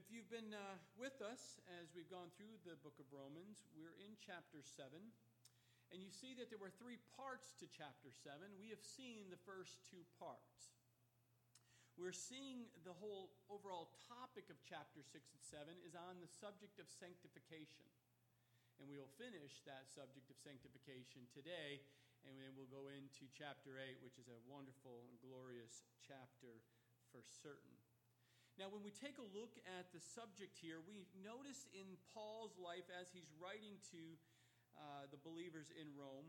[0.00, 3.92] If you've been uh, with us as we've gone through the book of Romans, we're
[4.00, 4.96] in chapter 7.
[5.92, 8.32] And you see that there were three parts to chapter 7.
[8.56, 10.72] We have seen the first two parts.
[12.00, 16.80] We're seeing the whole overall topic of chapter 6 and 7 is on the subject
[16.80, 17.84] of sanctification.
[18.80, 21.84] And we will finish that subject of sanctification today,
[22.24, 26.64] and then we'll go into chapter 8, which is a wonderful and glorious chapter
[27.12, 27.79] for certain.
[28.60, 32.84] Now, when we take a look at the subject here, we notice in Paul's life
[32.92, 34.02] as he's writing to
[34.76, 36.28] uh, the believers in Rome,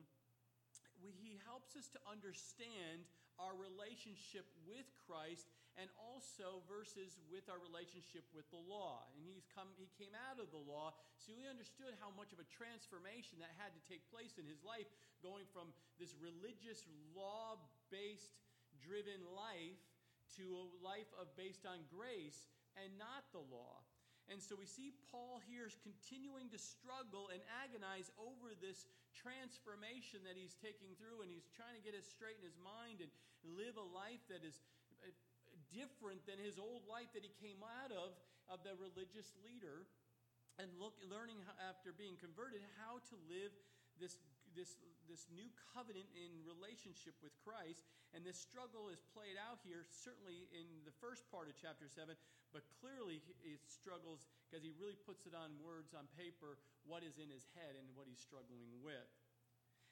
[1.04, 3.04] we, he helps us to understand
[3.36, 9.04] our relationship with Christ and also versus with our relationship with the law.
[9.12, 12.40] And he's come, he came out of the law, so he understood how much of
[12.40, 14.88] a transformation that had to take place in his life,
[15.20, 17.60] going from this religious, law
[17.92, 18.40] based,
[18.80, 19.91] driven life
[20.38, 22.48] to a life of based on grace
[22.80, 23.84] and not the law.
[24.30, 30.40] And so we see Paul here continuing to struggle and agonize over this transformation that
[30.40, 33.12] he's taking through, and he's trying to get it straight in his mind and
[33.44, 34.64] live a life that is
[35.04, 35.12] uh,
[35.74, 38.16] different than his old life that he came out of,
[38.48, 39.90] of the religious leader,
[40.60, 43.52] and look, learning after being converted how to live
[44.00, 44.20] this,
[44.56, 44.80] this
[45.12, 47.84] this new covenant in relationship with Christ.
[48.16, 52.16] And this struggle is played out here, certainly in the first part of chapter 7,
[52.56, 56.56] but clearly it struggles because he really puts it on words, on paper,
[56.88, 59.12] what is in his head and what he's struggling with.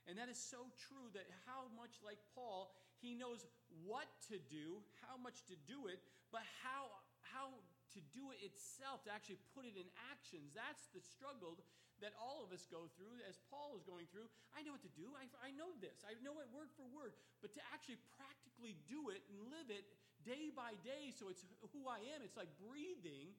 [0.08, 2.72] And that is so true that how much like Paul,
[3.04, 3.44] he knows
[3.84, 6.00] what to do, how much to do it,
[6.32, 6.88] but how,
[7.36, 7.52] how
[7.96, 10.54] to do it itself, to actually put it in actions.
[10.54, 11.58] That's the struggle
[12.00, 14.32] that all of us go through, as Paul is going through.
[14.56, 15.12] I know what to do.
[15.20, 16.00] I, I know this.
[16.08, 17.12] I know it word for word.
[17.44, 19.84] But to actually practically do it and live it
[20.24, 21.44] day by day so it's
[21.76, 23.36] who I am, it's like breathing,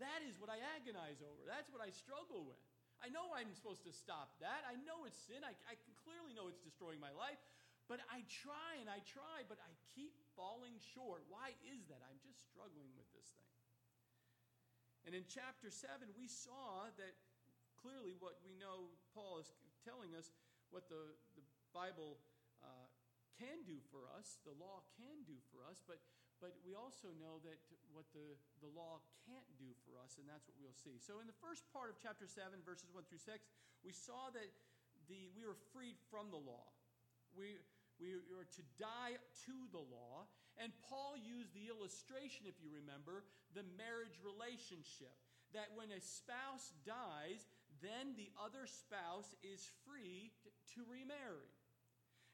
[0.00, 1.44] that is what I agonize over.
[1.44, 2.60] That's what I struggle with.
[3.02, 4.62] I know I'm supposed to stop that.
[4.62, 5.42] I know it's sin.
[5.42, 5.74] I, I
[6.06, 7.40] clearly know it's destroying my life.
[7.90, 11.26] But I try and I try, but I keep falling short.
[11.26, 12.00] Why is that?
[12.06, 13.50] I'm just struggling with this thing.
[15.06, 17.14] And in chapter 7, we saw that
[17.74, 19.50] clearly what we know Paul is
[19.82, 20.30] telling us
[20.70, 21.42] what the, the
[21.74, 22.22] Bible
[22.62, 22.86] uh,
[23.34, 25.98] can do for us, the law can do for us, but,
[26.38, 27.58] but we also know that
[27.90, 31.02] what the, the law can't do for us, and that's what we'll see.
[31.02, 33.42] So, in the first part of chapter 7, verses 1 through 6,
[33.82, 34.46] we saw that
[35.10, 36.70] the, we were freed from the law.
[37.34, 37.58] We,
[37.98, 40.28] we are to die to the law.
[40.60, 43.24] And Paul used the illustration, if you remember,
[43.56, 45.12] the marriage relationship.
[45.52, 47.44] That when a spouse dies,
[47.84, 50.32] then the other spouse is free
[50.76, 51.52] to remarry.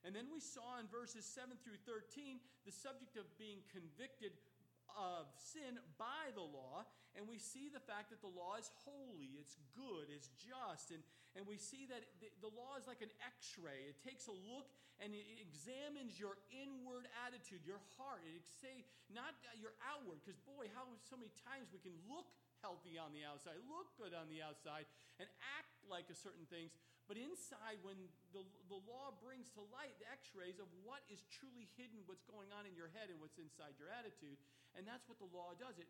[0.07, 4.39] And then we saw in verses 7 through 13 the subject of being convicted
[4.99, 6.83] of sin by the law.
[7.15, 10.91] And we see the fact that the law is holy, it's good, it's just.
[10.91, 11.01] And,
[11.39, 13.87] and we see that the, the law is like an x ray.
[13.87, 18.27] It takes a look and it examines your inward attitude, your heart.
[18.27, 22.27] It say, not uh, your outward, because boy, how so many times we can look
[22.59, 24.91] healthy on the outside, look good on the outside,
[25.23, 26.73] and act like a certain things.
[27.09, 27.97] But inside, when
[28.37, 32.25] the, the law brings to light the x rays of what is truly hidden, what's
[32.29, 34.37] going on in your head, and what's inside your attitude,
[34.77, 35.81] and that's what the law does.
[35.81, 35.89] It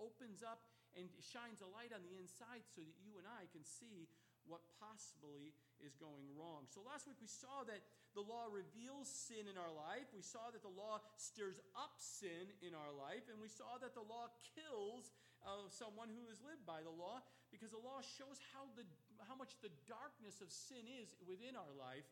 [0.00, 0.64] opens up
[0.96, 4.08] and shines a light on the inside so that you and I can see
[4.48, 6.64] what possibly is going wrong.
[6.70, 7.84] So last week we saw that
[8.16, 10.08] the law reveals sin in our life.
[10.16, 13.28] We saw that the law stirs up sin in our life.
[13.28, 15.12] And we saw that the law kills
[15.44, 17.20] uh, someone who has lived by the law
[17.52, 18.86] because the law shows how, the,
[19.24, 22.06] how much the darkness of sin is within our life.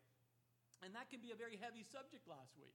[0.82, 2.74] And that can be a very heavy subject last week.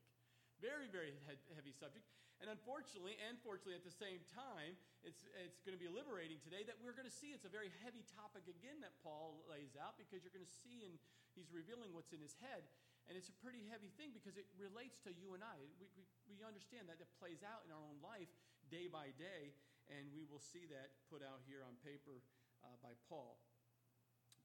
[0.60, 1.16] Very, very
[1.56, 2.04] heavy subject.
[2.40, 6.64] And unfortunately, and fortunately at the same time, it's, it's going to be liberating today
[6.68, 10.00] that we're going to see it's a very heavy topic again that Paul lays out
[10.00, 10.96] because you're going to see and
[11.36, 12.64] he's revealing what's in his head.
[13.12, 15.60] And it's a pretty heavy thing because it relates to you and I.
[15.80, 18.32] We, we, we understand that it plays out in our own life
[18.72, 19.52] day by day
[19.92, 22.24] and we will see that put out here on paper
[22.64, 23.36] uh, by Paul.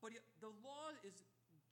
[0.04, 0.12] But
[0.44, 1.16] the law is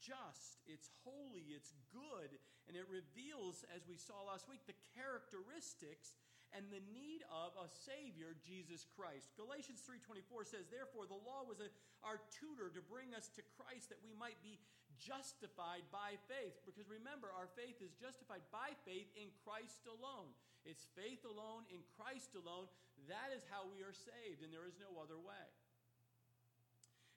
[0.00, 2.32] just, it's holy, it's good,
[2.64, 6.16] and it reveals, as we saw last week, the characteristics
[6.56, 9.32] and the need of a savior jesus christ.
[9.36, 11.68] Galatians 3.24 says therefore the law was a,
[12.04, 14.60] our tutor to bring us to christ that we might be
[15.00, 16.60] justified by faith.
[16.68, 20.28] Because remember our faith is justified by faith in christ alone.
[20.68, 22.68] It's faith alone in christ alone.
[23.08, 25.48] That is how we are saved, and there is no other way.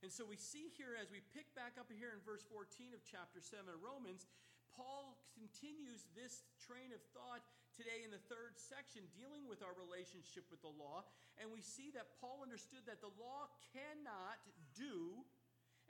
[0.05, 3.01] And so we see here as we pick back up here in verse 14 of
[3.09, 4.29] chapter 7 of Romans,
[4.77, 7.41] Paul continues this train of thought
[7.73, 11.09] today in the third section dealing with our relationship with the law.
[11.41, 14.37] And we see that Paul understood that the law cannot
[14.77, 15.25] do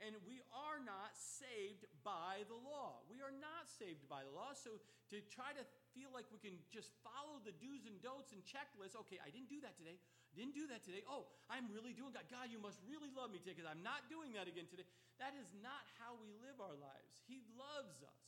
[0.04, 3.04] and we are not saved by the law.
[3.08, 4.52] We are not saved by the law.
[4.52, 4.82] So
[5.12, 5.64] to try to
[5.96, 9.48] feel like we can just follow the do's and don'ts and checklists, okay, I didn't
[9.48, 9.96] do that today.
[10.36, 11.00] Didn't do that today.
[11.08, 12.28] Oh, I'm really doing that.
[12.28, 14.84] God, you must really love me today because I'm not doing that again today.
[15.16, 17.24] That is not how we live our lives.
[17.24, 18.24] He loves us.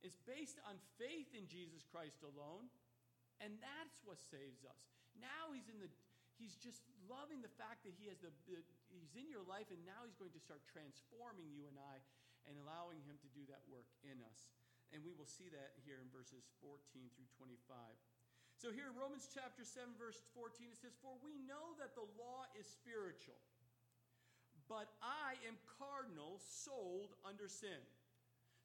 [0.00, 2.70] It's based on faith in Jesus Christ alone,
[3.44, 4.80] and that's what saves us.
[5.18, 5.90] Now he's in the
[6.38, 9.82] he's just loving the fact that he has the, the, he's in your life and
[9.82, 11.98] now he's going to start transforming you and I
[12.46, 14.48] and allowing him to do that work in us.
[14.94, 16.80] And we will see that here in verses 14
[17.12, 17.60] through 25.
[18.56, 22.06] So here in Romans chapter 7 verse 14 it says for we know that the
[22.16, 23.38] law is spiritual
[24.68, 27.80] but I am carnal sold under sin.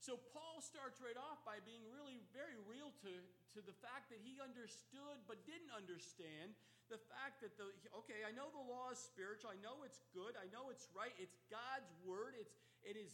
[0.04, 3.14] So Paul starts right off by being really very real to,
[3.56, 6.52] to the fact that he understood but didn't understand
[6.94, 7.74] the fact that the
[8.06, 11.10] okay, I know the law is spiritual, I know it's good, I know it's right,
[11.18, 12.54] it's God's word, it's
[12.86, 13.10] it is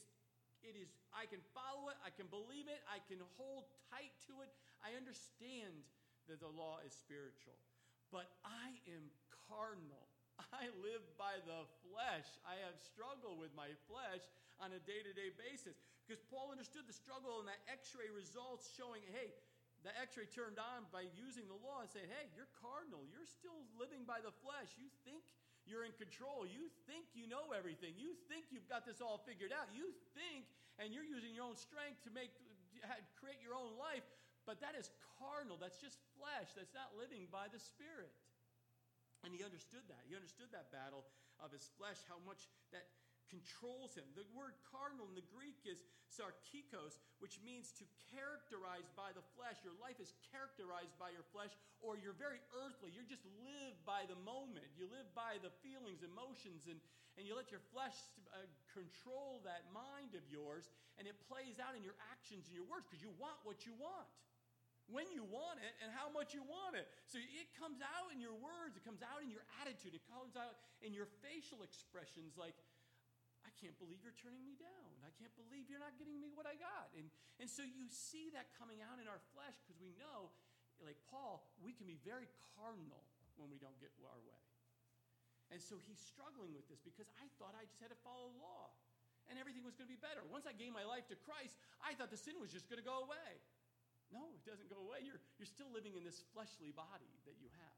[0.59, 4.43] it is I can follow it, I can believe it, I can hold tight to
[4.43, 4.51] it.
[4.83, 5.71] I understand
[6.27, 7.55] that the law is spiritual.
[8.11, 9.07] But I am
[9.47, 10.11] carnal.
[10.51, 12.27] I live by the flesh.
[12.43, 14.23] I have struggled with my flesh
[14.59, 15.79] on a day to day basis.
[16.03, 19.31] Because Paul understood the struggle and that x ray results showing, hey,
[19.87, 23.07] the x ray turned on by using the law and saying, hey, you're cardinal.
[23.07, 24.75] You're still living by the flesh.
[24.75, 25.23] You think
[25.63, 26.43] you're in control.
[26.43, 27.95] You think you know everything.
[27.95, 29.71] You think you've got this all figured out.
[29.71, 30.49] You think,
[30.81, 32.35] and you're using your own strength to make,
[33.15, 34.03] create your own life.
[34.43, 34.91] But that is
[35.21, 35.55] carnal.
[35.55, 36.51] That's just flesh.
[36.57, 38.11] That's not living by the Spirit.
[39.23, 40.01] And he understood that.
[40.07, 41.07] He understood that battle
[41.39, 42.87] of his flesh, how much that
[43.29, 44.05] controls him.
[44.17, 49.61] The word cardinal in the Greek is sarkikos, which means to characterize by the flesh.
[49.61, 52.89] Your life is characterized by your flesh, or you're very earthly.
[52.89, 54.67] You just live by the moment.
[54.73, 56.81] You live by the feelings, emotions, and,
[57.15, 57.95] and you let your flesh
[58.33, 60.67] uh, control that mind of yours,
[60.97, 63.77] and it plays out in your actions and your words because you want what you
[63.77, 64.09] want
[64.89, 66.89] when you want it and how much you want it.
[67.05, 70.33] So it comes out in your words, it comes out in your attitude, it comes
[70.33, 72.57] out in your facial expressions like,
[73.59, 74.89] can't believe you're turning me down.
[75.03, 76.89] I can't believe you're not getting me what I got.
[76.95, 77.11] And,
[77.43, 80.31] and so you see that coming out in our flesh because we know,
[80.79, 83.03] like Paul, we can be very cardinal
[83.35, 84.43] when we don't get our way.
[85.51, 88.71] And so he's struggling with this because I thought I just had to follow law
[89.29, 90.25] and everything was going to be better.
[90.29, 91.53] Once I gave my life to Christ,
[91.85, 93.31] I thought the sin was just going to go away.
[94.09, 95.05] No, it doesn't go away.
[95.05, 97.68] You're, you're still living in this fleshly body that you have.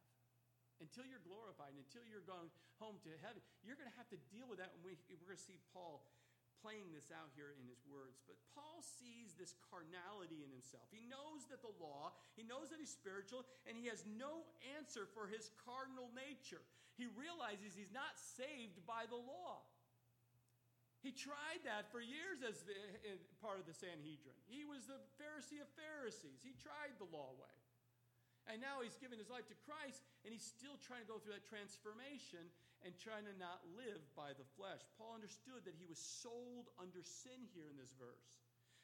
[0.81, 2.49] Until you're glorified, and until you're going
[2.81, 4.73] home to heaven, you're going to have to deal with that.
[4.73, 6.01] And we, we're going to see Paul
[6.59, 8.21] playing this out here in his words.
[8.25, 10.85] But Paul sees this carnality in himself.
[10.93, 14.45] He knows that the law, he knows that he's spiritual, and he has no
[14.77, 16.61] answer for his cardinal nature.
[16.97, 19.65] He realizes he's not saved by the law.
[21.01, 22.61] He tried that for years as
[23.41, 24.37] part of the Sanhedrin.
[24.45, 26.45] He was the Pharisee of Pharisees.
[26.45, 27.57] He tried the law way.
[28.49, 31.37] And now he's given his life to Christ, and he's still trying to go through
[31.37, 32.41] that transformation
[32.81, 34.81] and trying to not live by the flesh.
[34.97, 38.25] Paul understood that he was sold under sin here in this verse.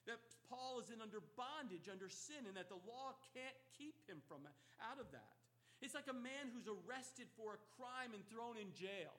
[0.05, 4.21] That Paul is in under bondage, under sin, and that the law can't keep him
[4.29, 4.45] from
[4.79, 5.35] out of that.
[5.81, 9.13] It's like a man who's arrested for a crime and thrown in jail.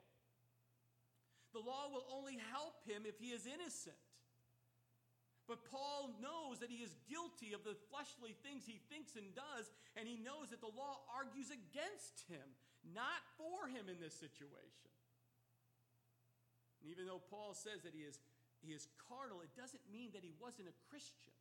[1.53, 3.99] The law will only help him if he is innocent.
[5.49, 9.73] But Paul knows that he is guilty of the fleshly things he thinks and does,
[9.97, 12.45] and he knows that the law argues against him,
[12.85, 14.93] not for him in this situation.
[16.85, 18.21] And even though Paul says that he is,
[18.61, 21.38] he is carnal, it doesn't mean that he wasn't a Christian.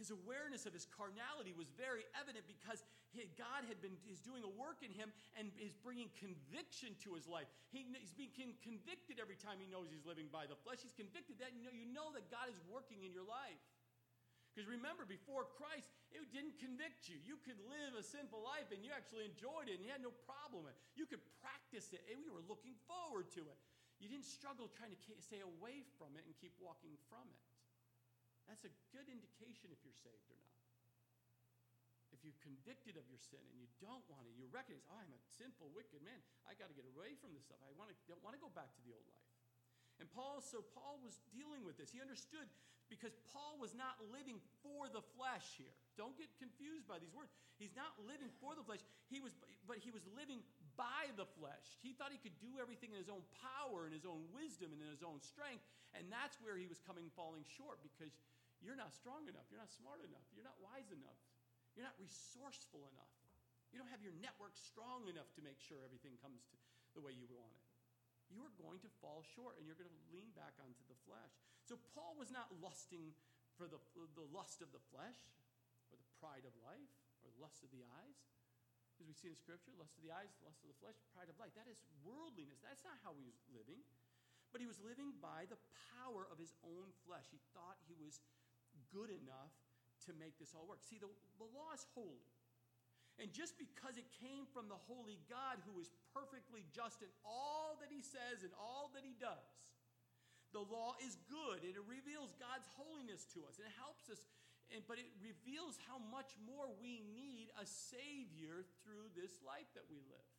[0.00, 2.80] His awareness of his carnality was very evident because
[3.36, 7.28] God had been is doing a work in him and is bringing conviction to his
[7.28, 7.44] life.
[7.68, 10.80] He, he's being convicted every time he knows he's living by the flesh.
[10.80, 13.60] He's convicted that you know, you know that God is working in your life.
[14.48, 17.20] Because remember, before Christ, it didn't convict you.
[17.20, 20.16] You could live a sinful life and you actually enjoyed it and you had no
[20.24, 20.80] problem with it.
[20.96, 23.58] You could practice it and we were looking forward to it.
[24.00, 27.49] You didn't struggle trying to stay away from it and keep walking from it.
[28.50, 30.58] That's a good indication if you're saved or not.
[32.10, 35.14] If you're convicted of your sin and you don't want it, you recognize, oh, I'm
[35.14, 36.18] a sinful, wicked man.
[36.50, 37.62] I got to get away from this stuff.
[37.62, 39.30] I want to, don't want to go back to the old life.
[40.02, 41.94] And Paul, so Paul was dealing with this.
[41.94, 42.50] He understood
[42.90, 45.70] because Paul was not living for the flesh here.
[45.94, 47.30] Don't get confused by these words.
[47.54, 48.82] He's not living for the flesh.
[49.06, 49.30] He was,
[49.70, 50.42] but he was living
[50.74, 51.78] by the flesh.
[51.78, 54.82] He thought he could do everything in his own power in his own wisdom and
[54.82, 55.62] in his own strength.
[55.94, 58.10] And that's where he was coming falling short because
[58.60, 59.48] you're not strong enough.
[59.48, 60.24] You're not smart enough.
[60.36, 61.20] You're not wise enough.
[61.72, 63.14] You're not resourceful enough.
[63.72, 66.56] You don't have your network strong enough to make sure everything comes to
[66.92, 67.64] the way you want it.
[68.30, 71.34] You are going to fall short and you're going to lean back onto the flesh.
[71.66, 73.14] So Paul was not lusting
[73.58, 73.78] for the,
[74.14, 75.18] the lust of the flesh
[75.90, 76.94] or the pride of life
[77.26, 78.18] or lust of the eyes.
[79.00, 81.38] As we see in Scripture, lust of the eyes, lust of the flesh, pride of
[81.40, 81.54] life.
[81.56, 82.60] That is worldliness.
[82.60, 83.80] That's not how he was living.
[84.52, 85.58] But he was living by the
[85.94, 87.24] power of his own flesh.
[87.30, 88.18] He thought he was
[88.90, 89.54] good enough
[90.06, 90.82] to make this all work.
[90.84, 92.30] See, the, the law is holy.
[93.20, 97.76] And just because it came from the holy God who is perfectly just in all
[97.84, 99.44] that he says and all that he does,
[100.56, 104.24] the law is good and it reveals God's holiness to us and it helps us
[104.70, 109.82] and, but it reveals how much more we need a Savior through this life that
[109.90, 110.30] we live.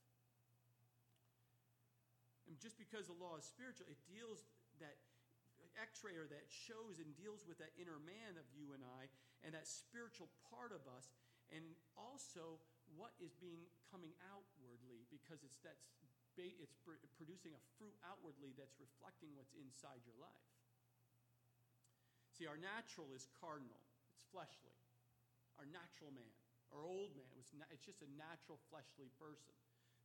[2.48, 4.48] And just because the law is spiritual, it deals
[4.80, 4.96] that
[5.80, 9.08] x-ray or that shows and deals with that inner man of you and I
[9.46, 11.12] and that spiritual part of us
[11.52, 11.64] and
[11.96, 12.60] also
[12.96, 15.84] what is being coming outwardly because it's that's
[16.40, 16.80] it's
[17.20, 20.48] producing a fruit outwardly that's reflecting what's inside your life.
[22.34, 23.78] See, our natural is cardinal
[24.10, 24.74] it's fleshly.
[25.60, 26.34] Our natural man,
[26.74, 27.54] our old man, it's
[27.86, 29.54] just a natural fleshly person.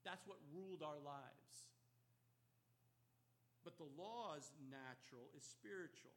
[0.05, 1.55] That's what ruled our lives.
[3.67, 6.15] But the law is natural is spiritual.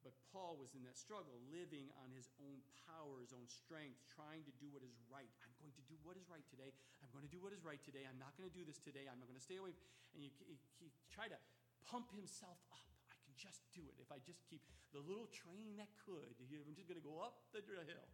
[0.00, 4.44] But Paul was in that struggle, living on his own power, his own strength, trying
[4.48, 5.28] to do what is right.
[5.44, 6.72] I'm going to do what is right today.
[7.04, 8.08] I'm going to do what is right today.
[8.08, 9.04] I'm not going to do this today.
[9.04, 9.76] I'm not going to stay away.
[10.16, 10.32] And he,
[10.80, 11.40] he tried to
[11.84, 13.96] pump himself up I can just do it.
[14.00, 14.64] If I just keep
[14.96, 18.08] the little train that could, I'm just going to go up the hill.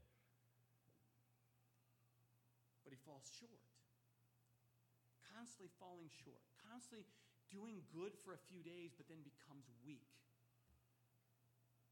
[2.82, 3.69] But he falls short.
[5.40, 6.44] Constantly falling short.
[6.68, 7.08] Constantly
[7.48, 10.12] doing good for a few days, but then becomes weak.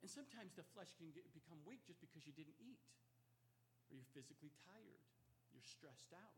[0.05, 2.85] And sometimes the flesh can get, become weak just because you didn't eat,
[3.89, 5.01] or you're physically tired,
[5.49, 6.37] you're stressed out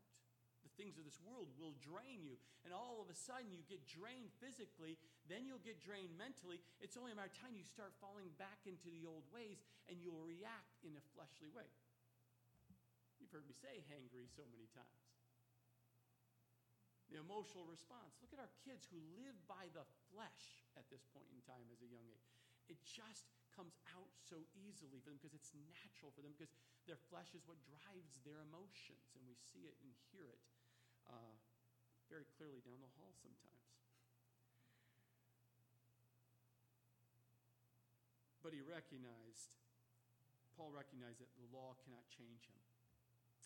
[0.61, 2.37] the things of this world will drain you.
[2.63, 6.61] And all of a sudden, you get drained physically, then you'll get drained mentally.
[6.79, 9.97] It's only a matter of time you start falling back into the old ways and
[9.99, 11.67] you'll react in a fleshly way.
[13.17, 15.10] You've heard me say hangry so many times.
[17.11, 18.15] The emotional response.
[18.23, 21.83] Look at our kids who live by the flesh at this point in time as
[21.83, 22.31] a young age.
[22.71, 26.55] It just comes out so easily for them because it's natural for them because
[26.87, 30.39] their flesh is what drives their emotions, and we see it and hear it
[31.11, 31.35] uh,
[32.07, 33.67] very clearly down the hall sometimes.
[38.39, 39.59] But he recognized,
[40.55, 42.70] Paul recognized that the law cannot change him.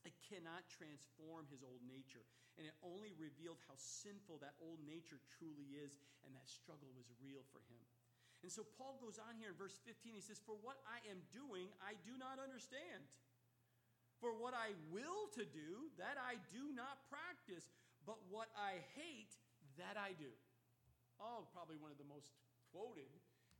[0.06, 2.24] It cannot transform his old nature.
[2.56, 7.10] And it only revealed how sinful that old nature truly is, and that struggle was
[7.20, 7.82] real for him.
[8.46, 10.14] And so Paul goes on here in verse 15.
[10.14, 13.02] He says, For what I am doing, I do not understand.
[14.22, 17.68] For what I will to do, that I do not practice.
[18.06, 19.34] But what I hate,
[19.82, 20.30] that I do.
[21.18, 22.38] Oh, probably one of the most
[22.70, 23.10] quoted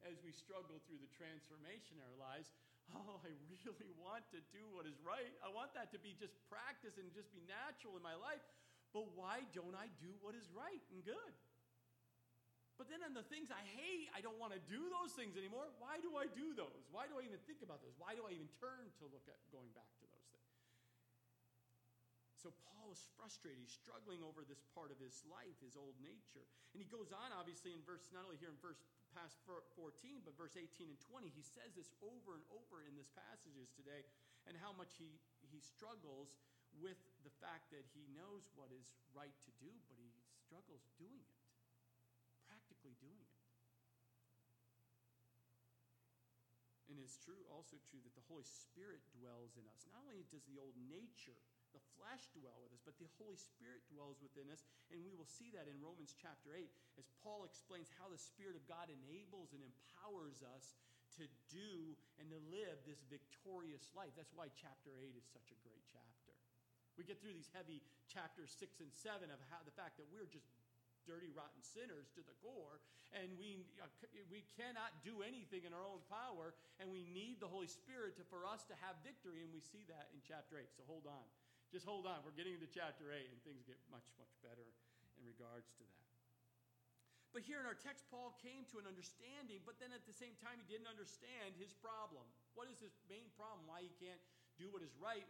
[0.06, 2.54] as we struggle through the transformation in our lives.
[2.94, 3.34] Oh, I
[3.66, 5.34] really want to do what is right.
[5.42, 8.44] I want that to be just practice and just be natural in my life.
[8.94, 11.34] But why don't I do what is right and good?
[12.76, 15.72] But then on the things I hate, I don't want to do those things anymore.
[15.80, 16.84] Why do I do those?
[16.92, 17.96] Why do I even think about those?
[17.96, 20.52] Why do I even turn to look at going back to those things?
[22.36, 23.64] So Paul is frustrated.
[23.64, 26.44] He's struggling over this part of his life, his old nature.
[26.76, 28.84] And he goes on, obviously, in verse, not only here in verse
[29.16, 31.32] past 14, but verse 18 and 20.
[31.32, 34.04] He says this over and over in this passages today,
[34.46, 35.16] and how much he,
[35.48, 36.36] he struggles
[36.76, 40.12] with the fact that he knows what is right to do, but he
[40.44, 41.36] struggles doing it
[42.46, 43.34] practically doing it.
[46.86, 49.90] And it's true, also true, that the Holy Spirit dwells in us.
[49.90, 51.36] Not only does the old nature,
[51.76, 54.64] the flesh dwell with us, but the Holy Spirit dwells within us.
[54.88, 56.64] And we will see that in Romans chapter 8
[56.96, 60.80] as Paul explains how the Spirit of God enables and empowers us
[61.20, 64.16] to do and to live this victorious life.
[64.16, 66.32] That's why chapter 8 is such a great chapter.
[66.96, 70.32] We get through these heavy chapters 6 and 7 of how the fact that we're
[70.32, 70.48] just
[71.04, 72.82] dirty, rotten sinners to the core,
[73.14, 73.62] and we,
[74.28, 78.26] we cannot do anything in our own power, and we need the Holy Spirit to,
[78.28, 80.66] for us to have victory, and we see that in chapter 8.
[80.74, 81.26] So hold on.
[81.76, 82.24] Just hold on.
[82.24, 84.64] We're getting into chapter 8, and things get much, much better
[85.20, 86.16] in regards to that.
[87.36, 90.40] But here in our text, Paul came to an understanding, but then at the same
[90.40, 92.24] time, he didn't understand his problem.
[92.56, 93.68] What is his main problem?
[93.68, 94.24] Why he can't
[94.56, 95.28] do what is right,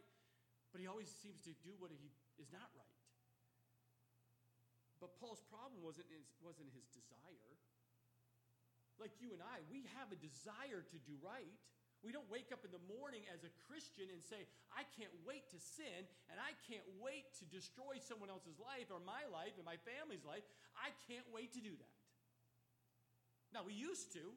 [0.70, 3.02] but he always seems to do what he is not right.
[5.02, 7.58] But Paul's problem wasn't his, wasn't his desire.
[9.02, 11.58] Like you and I, we have a desire to do right.
[12.04, 15.50] We don't wake up in the morning as a Christian and say, I can't wait
[15.56, 19.66] to sin and I can't wait to destroy someone else's life or my life and
[19.66, 20.46] my family's life.
[20.78, 21.96] I can't wait to do that.
[23.56, 24.36] Now, we used to.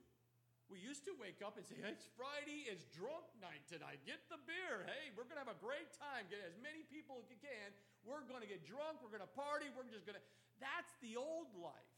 [0.69, 4.05] We used to wake up and say, It's Friday, it's drunk night tonight.
[4.05, 4.85] Get the beer.
[4.85, 6.29] Hey, we're going to have a great time.
[6.29, 7.73] Get as many people as you can.
[8.05, 9.01] We're going to get drunk.
[9.01, 9.73] We're going to party.
[9.73, 10.25] We're just going to.
[10.61, 11.93] That's the old life.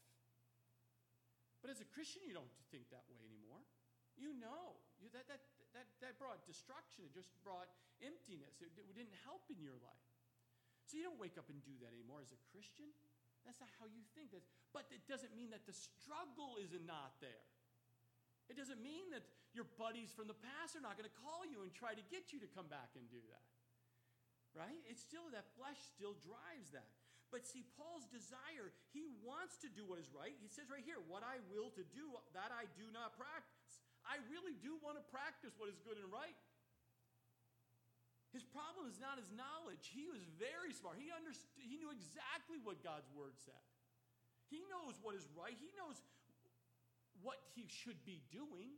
[1.59, 3.59] But as a Christian, you don't think that way anymore.
[4.21, 4.77] You know.
[5.01, 5.41] You, that, that,
[5.73, 7.09] that, that brought destruction.
[7.09, 7.73] It just brought
[8.05, 8.61] emptiness.
[8.61, 10.09] It, it didn't help in your life.
[10.85, 12.93] So you don't wake up and do that anymore as a Christian.
[13.41, 14.37] That's not how you think.
[14.69, 17.49] But it doesn't mean that the struggle is not there.
[18.45, 19.25] It doesn't mean that
[19.57, 22.29] your buddies from the past are not going to call you and try to get
[22.35, 23.47] you to come back and do that.
[24.51, 24.83] Right?
[24.85, 26.91] It's still that flesh still drives that.
[27.31, 30.35] But see, Paul's desire, he wants to do what is right.
[30.43, 33.79] He says right here, what I will to do, that I do not practice.
[34.11, 36.35] I really do want to practice what is good and right.
[38.35, 39.87] His problem is not his knowledge.
[39.91, 40.99] He was very smart.
[40.99, 43.63] He understood, he knew exactly what God's word said.
[44.51, 45.55] He knows what is right.
[45.55, 45.95] He knows
[47.23, 48.75] what he should be doing.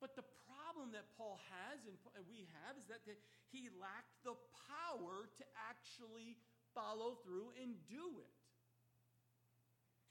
[0.00, 1.96] But the problem that Paul has and
[2.28, 3.04] we have is that
[3.52, 4.36] he lacked the
[4.68, 6.36] power to actually
[6.76, 8.43] follow through and do it.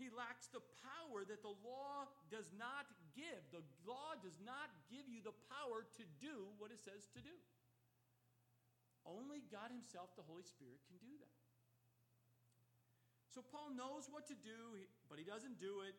[0.04, 3.40] He lacks the power that the law does not give.
[3.56, 7.32] The law does not give you the power to do what it says to do.
[9.08, 11.40] Only God Himself, the Holy Spirit, can do that.
[13.32, 14.76] So Paul knows what to do,
[15.08, 15.96] but he doesn't do it.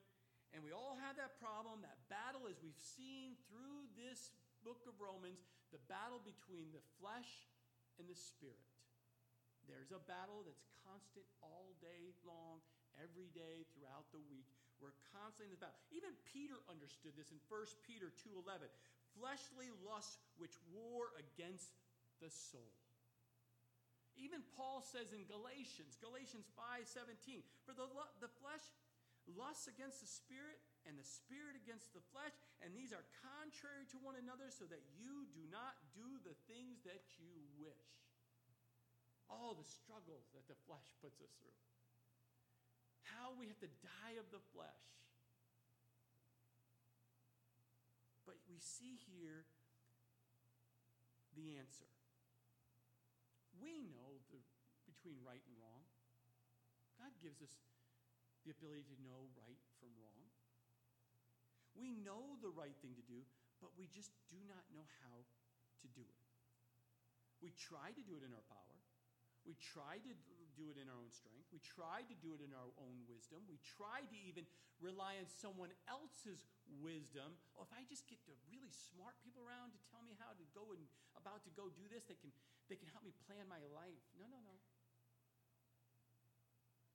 [0.52, 5.00] And we all have that problem, that battle, as we've seen through this book of
[5.00, 5.42] Romans,
[5.72, 7.48] the battle between the flesh
[7.96, 8.68] and the spirit.
[9.66, 12.60] There's a battle that's constant all day long,
[13.02, 14.46] every day throughout the week.
[14.82, 15.78] We're constantly in this battle.
[15.94, 18.68] Even Peter understood this in 1 Peter 2:11.
[19.14, 21.70] Fleshly lusts which war against
[22.18, 22.74] the soul.
[24.14, 27.86] Even Paul says in Galatians, Galatians 5:17, for the,
[28.20, 28.62] the flesh
[29.26, 33.98] lusts against the spirit and the spirit against the flesh, and these are contrary to
[33.98, 37.88] one another so that you do not do the things that you wish.
[39.32, 41.56] All the struggles that the flesh puts us through
[43.12, 44.84] how we have to die of the flesh.
[48.24, 49.44] But we see here
[51.36, 51.90] the answer.
[53.60, 54.40] We know the,
[54.88, 55.84] between right and wrong.
[56.96, 57.52] God gives us
[58.46, 60.24] the ability to know right from wrong.
[61.74, 63.26] We know the right thing to do,
[63.58, 65.26] but we just do not know how
[65.82, 66.24] to do it.
[67.42, 68.78] We try to do it in our power.
[69.44, 70.12] We try to
[70.54, 71.46] do it in our own strength.
[71.50, 73.42] We try to do it in our own wisdom.
[73.46, 74.46] We try to even
[74.82, 76.46] rely on someone else's
[76.82, 77.36] wisdom.
[77.54, 80.44] Oh, if I just get the really smart people around to tell me how to
[80.56, 80.82] go and
[81.14, 82.30] about to go do this, they can
[82.66, 84.00] they can help me plan my life.
[84.16, 84.56] No, no, no.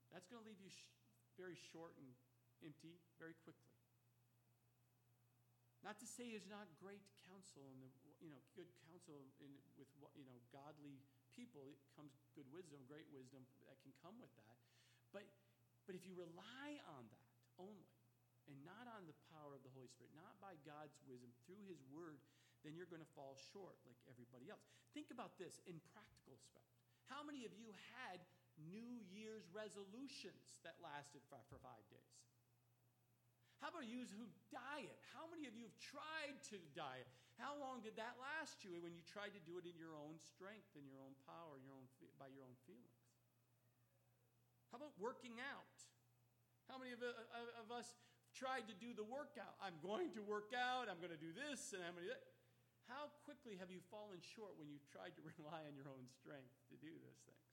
[0.09, 0.89] That's going to leave you sh-
[1.37, 2.09] very short and
[2.65, 3.69] empty very quickly.
[5.85, 7.79] Not to say it's not great counsel and
[8.19, 9.47] you know good counsel in,
[9.79, 10.99] with you know godly
[11.39, 14.59] people, it comes good wisdom, great wisdom that can come with that.
[15.15, 15.23] But,
[15.87, 17.87] but if you rely on that only,
[18.51, 21.79] and not on the power of the Holy Spirit, not by God's wisdom through His
[21.87, 22.17] Word,
[22.65, 24.65] then you're going to fall short like everybody else.
[24.91, 26.67] Think about this in practical aspect.
[27.07, 28.19] How many of you had
[28.57, 32.11] New Year's resolutions that lasted for, for five days?
[33.59, 34.23] How about you who
[34.55, 34.95] diet?
[35.11, 37.07] How many of you have tried to diet?
[37.35, 40.15] How long did that last you when you tried to do it in your own
[40.19, 43.03] strength and your own power, your own, by your own feelings?
[44.71, 45.75] How about working out?
[46.71, 47.99] How many of, uh, of us
[48.31, 49.59] tried to do the workout?
[49.59, 52.23] I'm going to work out, I'm going to do this, and to do that.
[52.87, 56.55] How quickly have you fallen short when you've tried to rely on your own strength
[56.71, 57.49] to do those things?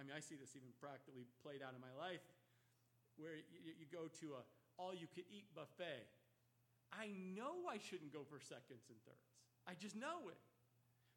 [0.00, 2.24] I mean, I see this even practically played out in my life
[3.16, 4.42] where you, you go to a
[4.80, 6.08] all you could eat buffet
[6.92, 9.32] I know I shouldn't go for seconds and thirds.
[9.64, 10.36] I just know it.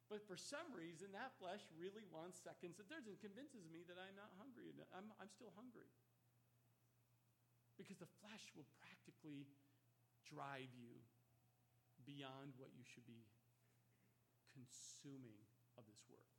[0.08, 4.00] But for some reason, that flesh really wants seconds and thirds and convinces me that
[4.00, 4.72] I'm not hungry.
[4.96, 5.92] I'm, I'm still hungry.
[7.76, 9.44] Because the flesh will practically
[10.24, 10.96] drive you
[12.08, 13.28] beyond what you should be
[14.48, 15.36] consuming
[15.76, 16.32] of this world.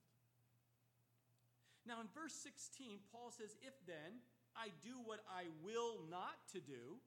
[1.85, 4.23] Now, in verse 16, Paul says, If then
[4.57, 6.97] I do what I will not to do,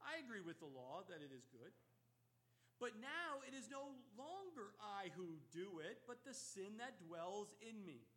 [0.00, 1.74] I agree with the law that it is good.
[2.80, 7.52] But now it is no longer I who do it, but the sin that dwells
[7.60, 8.08] in me.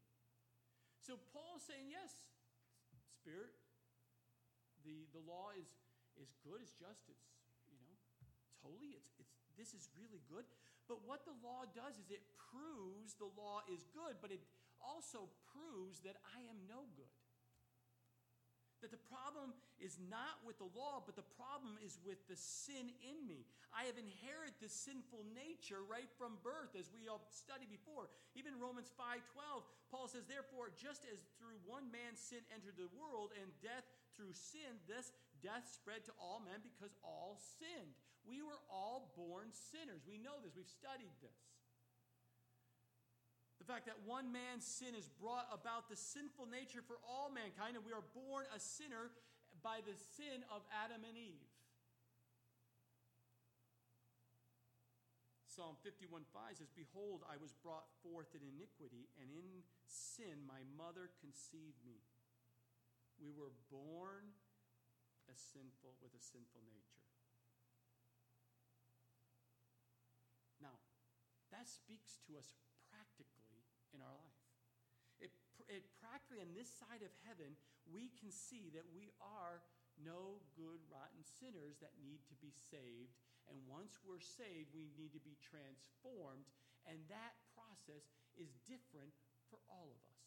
[1.04, 2.32] So Paul's saying, yes,
[3.20, 3.52] Spirit,
[4.88, 5.68] the, the law is,
[6.16, 7.28] is good, it's just, it's,
[7.68, 7.96] you know,
[8.64, 8.96] holy.
[8.96, 10.48] It's, it's, this is really good.
[10.88, 14.44] But what the law does is it proves the law is good, but it
[14.80, 17.12] also proves that I am no good.
[18.84, 22.92] That the problem is not with the law, but the problem is with the sin
[23.00, 23.48] in me.
[23.72, 28.12] I have inherited this sinful nature right from birth, as we all studied before.
[28.36, 33.32] Even Romans 5:12, Paul says, Therefore, just as through one man sin entered the world,
[33.40, 33.88] and death
[34.20, 37.96] through sin, this death spread to all men because all sinned.
[38.28, 40.04] We were all born sinners.
[40.04, 41.40] We know this, we've studied this.
[43.64, 47.80] The fact that one man's sin has brought about the sinful nature for all mankind,
[47.80, 49.08] and we are born a sinner
[49.64, 51.48] by the sin of Adam and Eve.
[55.48, 60.68] Psalm 51 5 says, Behold, I was brought forth in iniquity, and in sin my
[60.76, 62.04] mother conceived me.
[63.16, 64.28] We were born
[65.32, 67.08] a sinful with a sinful nature.
[70.60, 70.84] Now,
[71.56, 72.52] that speaks to us
[73.94, 74.42] in our life.
[75.22, 75.32] It,
[75.70, 77.56] it practically, on this side of heaven,
[77.88, 79.64] we can see that we are
[80.02, 83.14] no good, rotten sinners that need to be saved.
[83.46, 86.50] And once we're saved, we need to be transformed.
[86.90, 89.14] And that process is different
[89.48, 90.26] for all of us.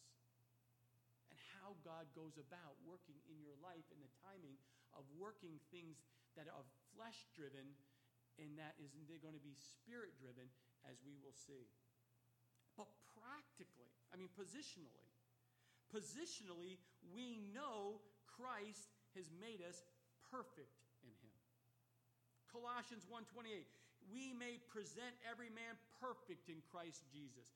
[1.33, 4.55] And how God goes about working in your life and the timing
[4.95, 5.99] of working things
[6.39, 7.75] that are flesh driven
[8.37, 10.45] and that is going to be spirit driven,
[10.85, 11.65] as we will see
[13.21, 15.09] practically, I mean, positionally.
[15.89, 16.77] Positionally,
[17.13, 19.81] we know Christ has made us
[20.29, 21.35] perfect in him.
[22.51, 23.65] Colossians 1:28
[24.07, 27.51] we may present every man perfect in Christ Jesus.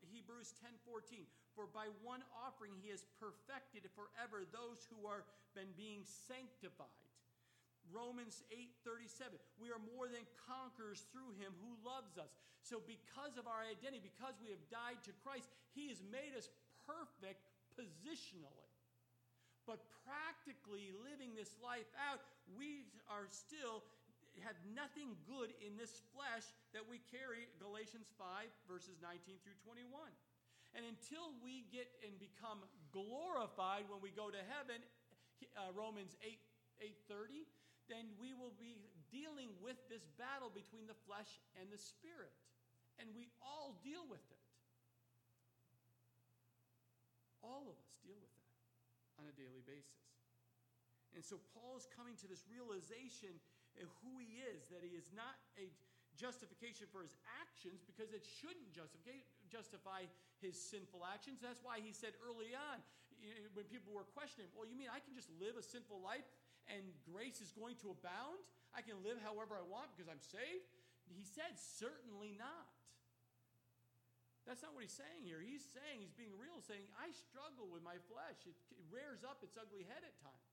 [0.00, 6.04] Hebrews 10:14 For by one offering he has perfected forever those who are been being
[6.04, 7.09] sanctified.
[7.92, 9.38] Romans 8:37.
[9.58, 12.30] We are more than conquerors through him who loves us.
[12.62, 16.48] So because of our identity, because we have died to Christ, he has made us
[16.86, 18.70] perfect positionally.
[19.66, 22.20] But practically living this life out,
[22.56, 23.84] we are still
[24.46, 29.90] have nothing good in this flesh that we carry Galatians 5 verses 19 through 21.
[30.72, 32.62] And until we get and become
[32.94, 34.78] glorified when we go to heaven,
[35.58, 36.38] uh, Romans 8
[36.80, 37.44] 8:30,
[37.90, 38.78] then we will be
[39.10, 42.32] dealing with this battle between the flesh and the spirit.
[43.02, 44.44] And we all deal with it.
[47.42, 48.54] All of us deal with that
[49.18, 50.06] on a daily basis.
[51.18, 53.34] And so Paul is coming to this realization
[53.82, 55.66] of who he is, that he is not a
[56.14, 59.18] justification for his actions because it shouldn't justify,
[59.50, 60.06] justify
[60.38, 61.42] his sinful actions.
[61.42, 62.78] That's why he said early on,
[63.56, 66.24] when people were questioning, well, you mean I can just live a sinful life
[66.72, 68.40] and grace is going to abound?
[68.70, 70.70] I can live however I want because I'm saved?
[71.10, 72.70] He said, certainly not.
[74.46, 75.42] That's not what he's saying here.
[75.42, 78.46] He's saying, he's being real, saying, I struggle with my flesh.
[78.46, 80.50] It, it rears up its ugly head at times.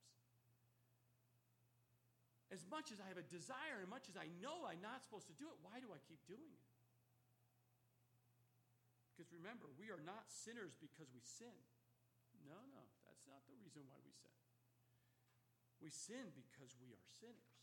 [2.48, 5.28] As much as I have a desire, and much as I know I'm not supposed
[5.28, 6.68] to do it, why do I keep doing it?
[9.12, 11.58] Because remember, we are not sinners because we sin.
[12.48, 14.32] No, no, that's not the reason why we sin.
[15.82, 17.58] We sin because we are sinners.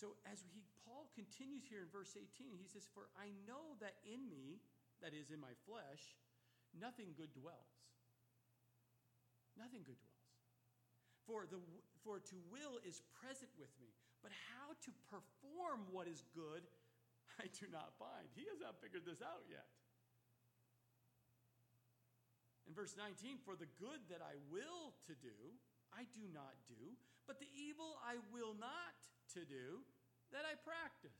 [0.00, 4.02] So as he Paul continues here in verse 18, he says, For I know that
[4.02, 4.58] in me,
[4.98, 6.18] that is in my flesh,
[6.74, 7.78] nothing good dwells.
[9.54, 10.34] Nothing good dwells.
[11.30, 11.62] For, the,
[12.02, 16.66] for to will is present with me, but how to perform what is good,
[17.42, 18.26] I do not find.
[18.34, 19.70] He has not figured this out yet.
[22.70, 25.34] In verse 19, for the good that I will to do,
[25.90, 26.94] I do not do,
[27.26, 28.94] but the evil I will not
[29.34, 29.82] to do,
[30.30, 31.18] that I practice.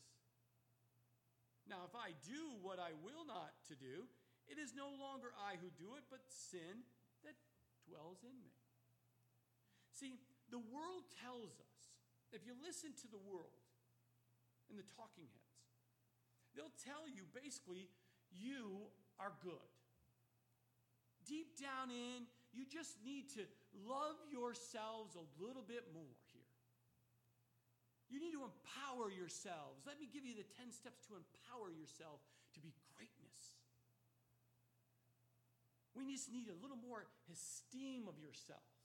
[1.66, 4.06] Now, if I do what I will not to do,
[4.46, 6.86] it is no longer I who do it, but sin
[7.26, 7.34] that
[7.82, 8.54] dwells in me.
[9.90, 10.22] See,
[10.54, 11.82] the world tells us,
[12.30, 13.58] if you listen to the world
[14.70, 15.66] and the talking heads,
[16.54, 17.90] they'll tell you basically,
[18.30, 18.86] you
[19.18, 19.79] are good
[21.30, 23.46] deep down in, you just need to
[23.86, 26.50] love yourselves a little bit more here.
[28.10, 29.86] You need to empower yourselves.
[29.86, 32.18] Let me give you the 10 steps to empower yourself
[32.54, 33.54] to be greatness.
[35.94, 38.82] We just need a little more esteem of yourselves.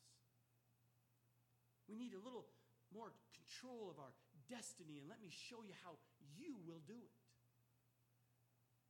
[1.90, 2.46] We need a little
[2.94, 4.14] more control of our
[4.46, 5.98] destiny, and let me show you how
[6.38, 7.18] you will do it.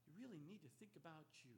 [0.03, 1.55] You really need to think about you.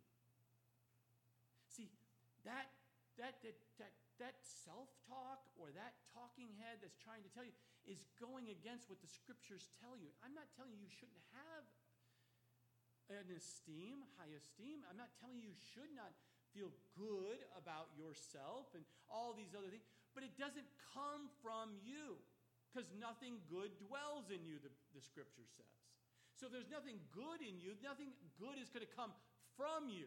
[2.47, 2.71] That
[3.17, 7.53] that, that, that, that self talk or that talking head that's trying to tell you
[7.89, 10.13] is going against what the scriptures tell you.
[10.21, 11.65] I'm not telling you you shouldn't have
[13.09, 14.85] an esteem, high esteem.
[14.85, 16.13] I'm not telling you you should not
[16.53, 22.21] feel good about yourself and all these other things, but it doesn't come from you
[22.69, 25.73] because nothing good dwells in you, the, the scripture says.
[26.37, 29.09] So if there's nothing good in you, nothing good is going to come
[29.57, 30.05] from you.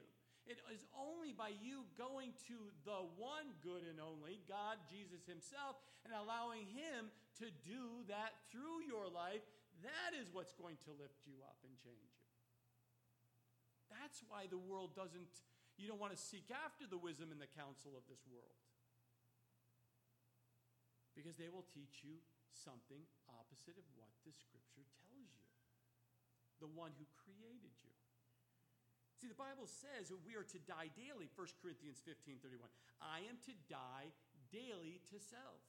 [0.50, 5.78] It is only by you going to the one good and only, God, Jesus Himself,
[6.02, 9.46] and allowing Him to do that through your life.
[9.86, 12.30] That is what's going to lift you up and change you.
[13.94, 15.30] That's why the world doesn't,
[15.78, 18.58] you don't want to seek after the wisdom and the counsel of this world.
[21.14, 22.18] Because they will teach you
[22.50, 25.46] something opposite of what the scripture tells you.
[26.58, 27.99] The one who created you.
[29.20, 32.64] See, the Bible says we are to die daily, 1 Corinthians 15 31.
[33.04, 34.09] I am to die
[34.48, 35.61] daily to self.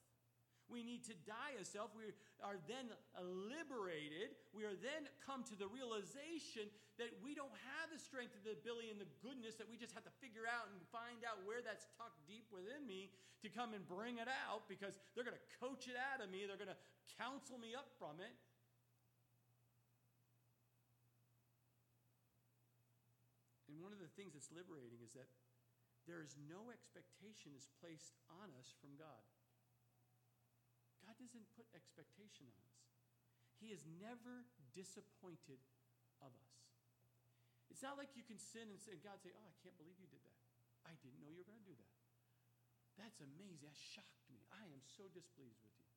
[0.72, 1.92] We need to die as self.
[1.92, 2.08] We
[2.40, 2.88] are then
[3.20, 4.32] liberated.
[4.56, 8.56] We are then come to the realization that we don't have the strength and the
[8.56, 11.60] ability and the goodness that we just have to figure out and find out where
[11.60, 13.12] that's tucked deep within me
[13.44, 16.48] to come and bring it out because they're going to coach it out of me.
[16.48, 16.80] They're going to
[17.20, 18.32] counsel me up from it.
[23.71, 25.26] And one of the things that's liberating is that
[26.06, 29.26] there is no expectation is placed on us from God.
[31.02, 32.78] God doesn't put expectation on us.
[33.58, 35.58] He is never disappointed
[36.22, 36.54] of us.
[37.70, 40.22] It's not like you can sin and, God say, Oh, I can't believe you did
[40.22, 40.38] that.
[40.86, 41.94] I didn't know you were going to do that.
[42.98, 43.62] That's amazing.
[43.62, 44.42] That shocked me.
[44.52, 45.88] I am so displeased with you.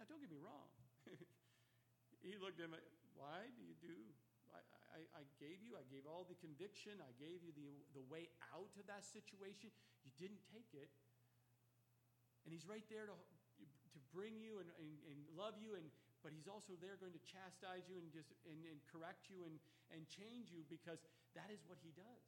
[0.00, 0.72] Now, don't get me wrong.
[2.24, 2.80] he looked at me,
[3.14, 3.94] Why do you do
[4.50, 4.60] I,
[5.40, 5.74] gave you.
[5.74, 6.98] I gave all the conviction.
[7.02, 9.74] I gave you the, the way out of that situation.
[10.06, 10.90] You didn't take it.
[12.44, 15.88] And He's right there to, to bring you and, and, and love you, and,
[16.20, 19.56] but He's also there going to chastise you and, just, and, and correct you and,
[19.90, 21.00] and change you because
[21.34, 22.24] that is what He does.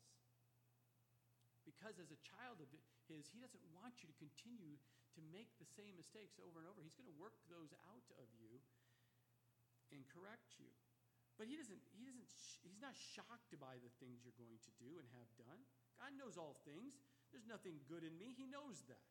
[1.68, 2.68] Because as a child of
[3.06, 4.80] His, He doesn't want you to continue
[5.16, 6.84] to make the same mistakes over and over.
[6.84, 8.60] He's going to work those out of you
[9.92, 10.68] and correct you.
[11.36, 12.28] But he doesn't, he doesn't,
[12.64, 15.60] he's not shocked by the things you're going to do and have done.
[16.00, 16.96] God knows all things.
[17.28, 18.32] There's nothing good in me.
[18.32, 19.04] He knows that.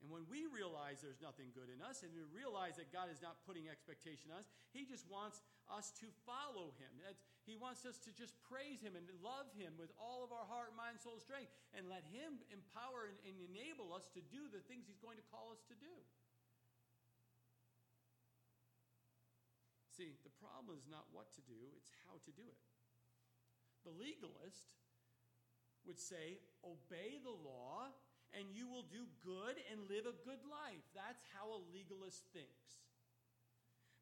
[0.00, 3.20] And when we realize there's nothing good in us and we realize that God is
[3.20, 6.88] not putting expectation on us, He just wants us to follow Him.
[7.04, 10.48] That's, he wants us to just praise Him and love Him with all of our
[10.48, 14.64] heart, mind, soul, strength, and let Him empower and, and enable us to do the
[14.64, 15.92] things He's going to call us to do.
[20.00, 22.64] See, the problem is not what to do, it's how to do it.
[23.84, 24.72] The legalist
[25.84, 27.92] would say, Obey the law,
[28.32, 30.80] and you will do good and live a good life.
[30.96, 32.80] That's how a legalist thinks.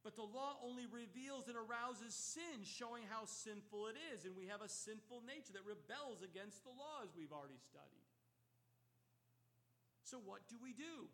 [0.06, 4.22] But the law only reveals and arouses sin, showing how sinful it is.
[4.22, 8.06] And we have a sinful nature that rebels against the law, as we've already studied.
[10.06, 11.10] So, what do we do?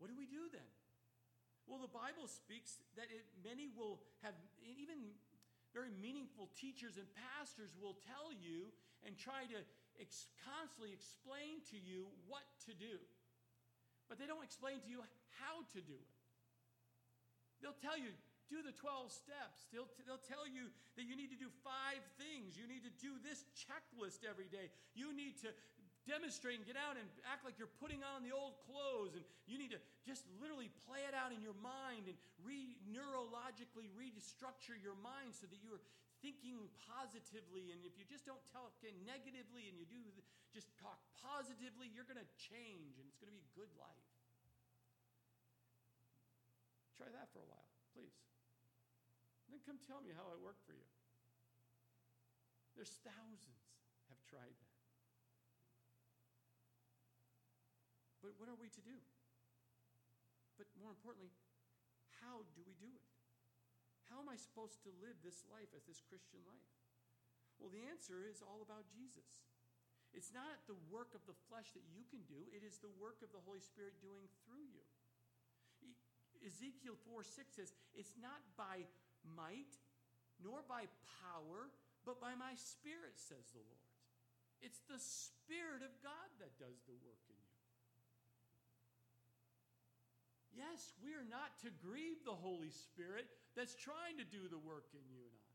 [0.00, 0.72] What do we do then?
[1.68, 4.32] Well, the Bible speaks that it, many will have,
[4.64, 5.12] even
[5.76, 8.72] very meaningful teachers and pastors will tell you
[9.04, 9.60] and try to
[10.00, 12.96] ex- constantly explain to you what to do.
[14.08, 15.04] But they don't explain to you
[15.36, 16.12] how to do it.
[17.60, 18.16] They'll tell you,
[18.48, 19.68] do the 12 steps.
[19.68, 22.56] They'll, they'll tell you that you need to do five things.
[22.56, 24.72] You need to do this checklist every day.
[24.96, 25.52] You need to
[26.08, 29.60] demonstrate and get out and act like you're putting on the old clothes and you
[29.60, 34.96] need to just literally play it out in your mind and re neurologically restructure your
[35.04, 35.84] mind so that you're
[36.24, 36.56] thinking
[36.88, 37.70] positively.
[37.70, 38.72] And if you just don't talk
[39.04, 40.00] negatively and you do
[40.50, 44.08] just talk positively you're going to change and it's going to be a good life.
[46.96, 48.16] Try that for a while please.
[49.52, 50.88] Then come tell me how it worked for you.
[52.78, 53.62] There's thousands
[54.08, 54.77] have tried that
[58.22, 58.98] But what are we to do?
[60.58, 61.30] But more importantly,
[62.18, 63.06] how do we do it?
[64.10, 66.70] How am I supposed to live this life as this Christian life?
[67.60, 69.46] Well, the answer is all about Jesus.
[70.16, 73.20] It's not the work of the flesh that you can do, it is the work
[73.20, 74.86] of the Holy Spirit doing through you.
[76.38, 78.86] Ezekiel 4 6 says, It's not by
[79.36, 79.74] might
[80.38, 80.86] nor by
[81.20, 81.68] power,
[82.06, 83.84] but by my spirit, says the Lord.
[84.62, 87.58] It's the Spirit of God that does the work in you.
[90.58, 94.90] Yes, we are not to grieve the Holy Spirit that's trying to do the work
[94.90, 95.54] in you and I.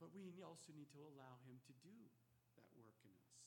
[0.00, 1.92] But we also need to allow Him to do
[2.56, 3.44] that work in us.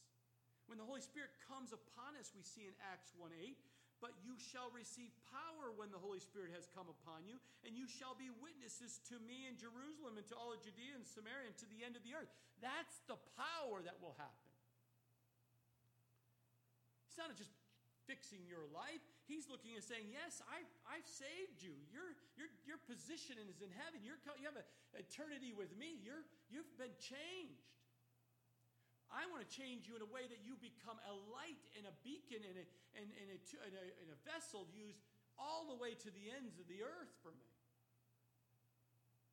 [0.70, 3.58] When the Holy Spirit comes upon us, we see in Acts 1 8,
[3.98, 7.90] but you shall receive power when the Holy Spirit has come upon you, and you
[7.90, 11.58] shall be witnesses to me in Jerusalem and to all of Judea and Samaria and
[11.58, 12.30] to the end of the earth.
[12.62, 14.54] That's the power that will happen.
[17.16, 17.55] It's not just
[18.06, 19.02] fixing your life.
[19.26, 21.74] He's looking and saying, Yes, I've, I've saved you.
[21.90, 24.02] Your, your, your position is in heaven.
[24.06, 26.02] You're, you have an eternity with me.
[26.02, 27.76] You're, you've been changed.
[29.14, 31.94] I want to change you in a way that you become a light and a
[32.02, 32.66] beacon and a,
[32.98, 35.00] and, and a, and a, and a vessel used
[35.38, 37.46] all the way to the ends of the earth for me.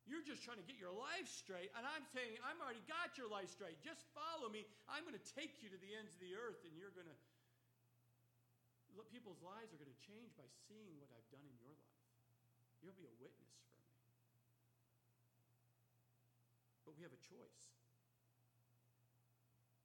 [0.03, 3.31] You're just trying to get your life straight, and I'm saying, I've already got your
[3.31, 3.79] life straight.
[3.79, 4.67] Just follow me.
[4.91, 7.17] I'm going to take you to the ends of the earth, and you're going to.
[9.13, 12.01] People's lives are going to change by seeing what I've done in your life.
[12.81, 13.93] You'll be a witness for me.
[16.83, 17.73] But we have a choice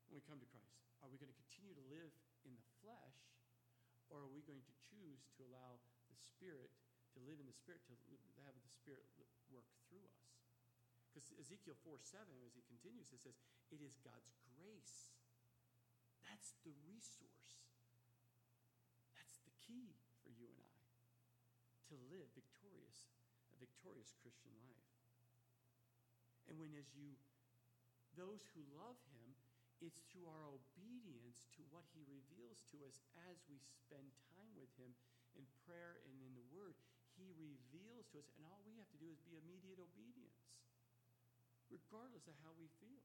[0.08, 0.88] when we come to Christ?
[1.04, 2.12] Are we going to continue to live
[2.48, 3.20] in the flesh,
[4.08, 5.76] or are we going to choose to allow
[6.08, 6.72] the Spirit
[7.12, 9.04] to live in the Spirit, to have the Spirit
[9.52, 10.24] work through us?
[11.12, 13.36] Because Ezekiel 4 7, as he continues, it says,
[13.68, 15.12] It is God's grace.
[16.24, 17.67] That's the resource.
[19.68, 19.92] Key
[20.24, 20.88] for you and I
[21.92, 23.12] to live victorious,
[23.52, 24.88] a victorious Christian life.
[26.48, 27.12] And when, as you,
[28.16, 29.36] those who love Him,
[29.84, 32.96] it's through our obedience to what He reveals to us
[33.28, 34.96] as we spend time with Him
[35.36, 36.72] in prayer and in the Word.
[37.20, 40.48] He reveals to us, and all we have to do is be immediate obedience,
[41.68, 43.04] regardless of how we feel.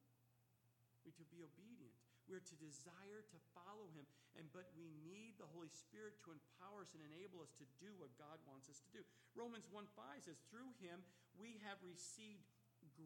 [1.04, 1.99] We're to be obedient.
[2.25, 4.07] We're to desire to follow him.
[4.39, 7.91] And but we need the Holy Spirit to empower us and enable us to do
[7.99, 9.01] what God wants us to do.
[9.36, 11.03] Romans 1 5 says, Through him
[11.36, 12.47] we have received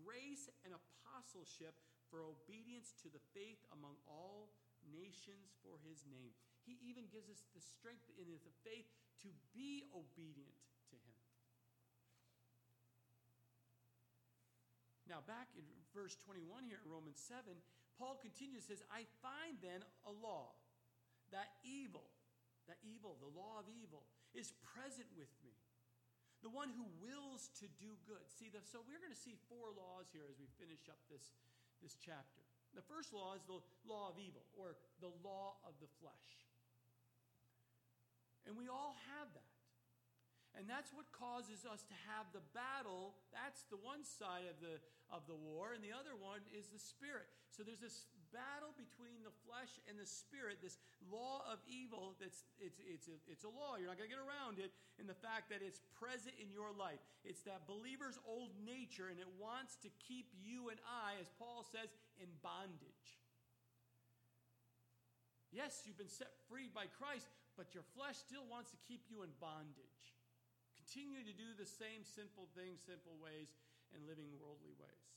[0.04, 1.78] grace and apostleship
[2.10, 4.54] for obedience to the faith among all
[4.88, 6.32] nations for his name.
[6.64, 8.88] He even gives us the strength in the faith
[9.24, 10.56] to be obedient
[10.92, 11.18] to him.
[15.08, 15.64] Now, back in
[15.96, 17.56] verse 21 here in Romans 7,
[17.98, 20.54] Paul continues, says, I find then a law,
[21.34, 22.06] that evil,
[22.70, 24.06] that evil, the law of evil,
[24.38, 25.58] is present with me.
[26.46, 28.22] The one who wills to do good.
[28.30, 31.34] See, the, so we're going to see four laws here as we finish up this
[31.82, 32.42] this chapter.
[32.76, 33.58] The first law is the
[33.90, 36.30] law of evil, or the law of the flesh.
[38.46, 39.57] And we all have that.
[40.58, 43.14] And that's what causes us to have the battle.
[43.30, 44.82] That's the one side of the,
[45.14, 47.30] of the war, and the other one is the spirit.
[47.54, 52.44] So there's this battle between the flesh and the spirit, this law of evil that's
[52.60, 53.80] it's it's a, it's a law.
[53.80, 56.76] You're not going to get around it in the fact that it's present in your
[56.76, 57.00] life.
[57.24, 61.64] It's that believer's old nature and it wants to keep you and I as Paul
[61.64, 61.90] says
[62.20, 63.10] in bondage.
[65.56, 69.24] Yes, you've been set free by Christ, but your flesh still wants to keep you
[69.24, 70.17] in bondage.
[70.88, 73.52] Continue to do the same simple things, simple ways,
[73.92, 75.12] and living worldly ways.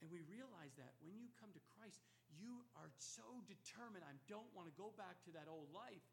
[0.00, 2.00] And we realize that when you come to Christ,
[2.32, 6.08] you are so determined, I don't want to go back to that old life.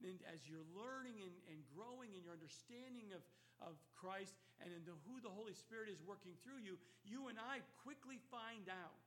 [0.00, 3.20] And as you're learning and, and growing in your understanding of,
[3.60, 4.32] of Christ
[4.64, 8.16] and in the, who the Holy Spirit is working through you, you and I quickly
[8.32, 9.04] find out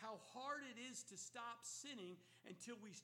[0.00, 2.16] how hard it is to stop sinning
[2.48, 2.96] until we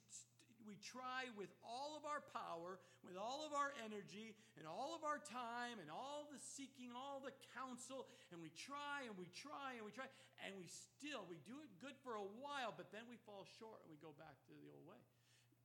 [0.65, 5.05] we try with all of our power, with all of our energy, and all of
[5.05, 9.77] our time, and all the seeking, all the counsel, and we try and we try
[9.77, 10.09] and we try,
[10.43, 13.85] and we still, we do it good for a while, but then we fall short
[13.85, 15.01] and we go back to the old way.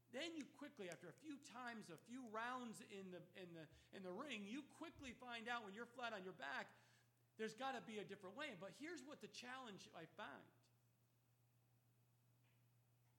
[0.10, 4.02] Then you quickly, after a few times, a few rounds in the, in the, in
[4.02, 6.66] the ring, you quickly find out when you're flat on your back,
[7.38, 8.58] there's got to be a different way.
[8.58, 10.50] But here's what the challenge I find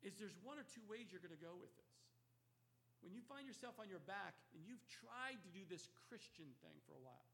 [0.00, 1.94] is there's one or two ways you're going to go with this.
[3.00, 6.76] When you find yourself on your back and you've tried to do this Christian thing
[6.84, 7.28] for a while,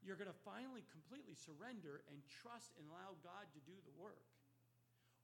[0.00, 4.24] you're going to finally completely surrender and trust and allow God to do the work.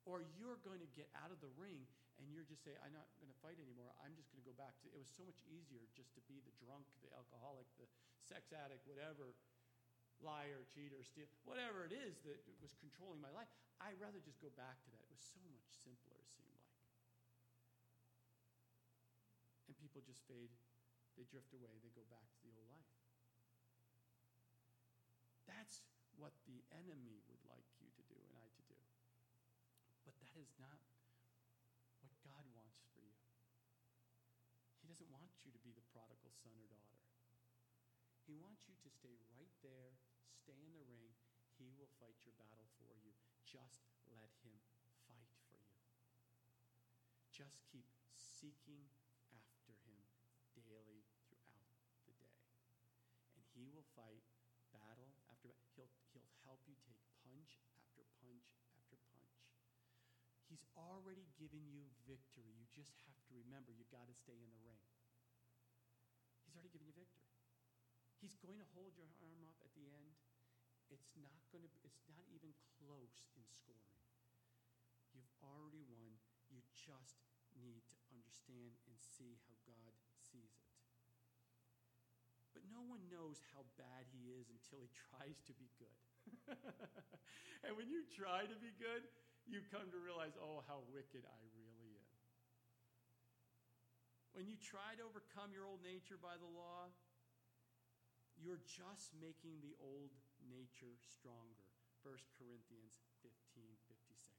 [0.07, 1.85] Or you're going to get out of the ring
[2.21, 3.93] and you're just say, I'm not going to fight anymore.
[4.05, 6.41] I'm just going to go back to it was so much easier just to be
[6.45, 7.89] the drunk, the alcoholic, the
[8.25, 9.33] sex addict, whatever,
[10.21, 13.51] liar, cheater, steal, whatever it is that was controlling my life.
[13.79, 15.08] I'd rather just go back to that.
[15.19, 16.79] Was so much simpler, it seemed like.
[19.67, 20.55] And people just fade,
[21.19, 22.87] they drift away, they go back to the old life.
[25.51, 25.83] That's
[26.15, 28.79] what the enemy would like you to do and I to do.
[30.07, 30.79] But that is not
[31.99, 33.19] what God wants for you.
[34.79, 37.03] He doesn't want you to be the prodigal son or daughter.
[38.23, 39.99] He wants you to stay right there,
[40.31, 41.11] stay in the ring.
[41.59, 43.19] He will fight your battle for you.
[43.43, 43.83] Just
[44.15, 44.68] let him.
[47.39, 47.87] Just keep
[48.19, 48.91] seeking
[49.31, 50.03] after him
[50.59, 51.71] daily throughout
[52.03, 52.35] the day.
[53.39, 54.27] And he will fight
[54.75, 55.63] battle after battle.
[55.79, 59.39] He'll, he'll help you take punch after punch after punch.
[60.51, 62.59] He's already given you victory.
[62.59, 64.83] You just have to remember you've got to stay in the ring.
[66.43, 67.31] He's already given you victory.
[68.19, 70.19] He's going to hold your arm up at the end.
[70.91, 72.51] It's not going to it's not even
[72.83, 74.03] close in scoring.
[75.15, 76.18] You've already won.
[76.49, 77.21] You just
[77.61, 80.73] need to understand and see how God sees it.
[82.57, 85.99] But no one knows how bad he is until he tries to be good.
[87.65, 89.05] and when you try to be good,
[89.45, 92.19] you come to realize, oh, how wicked I really am.
[94.37, 96.93] When you try to overcome your old nature by the law,
[98.39, 100.15] you're just making the old
[100.47, 101.69] nature stronger.
[102.07, 104.39] 1 Corinthians 15 56.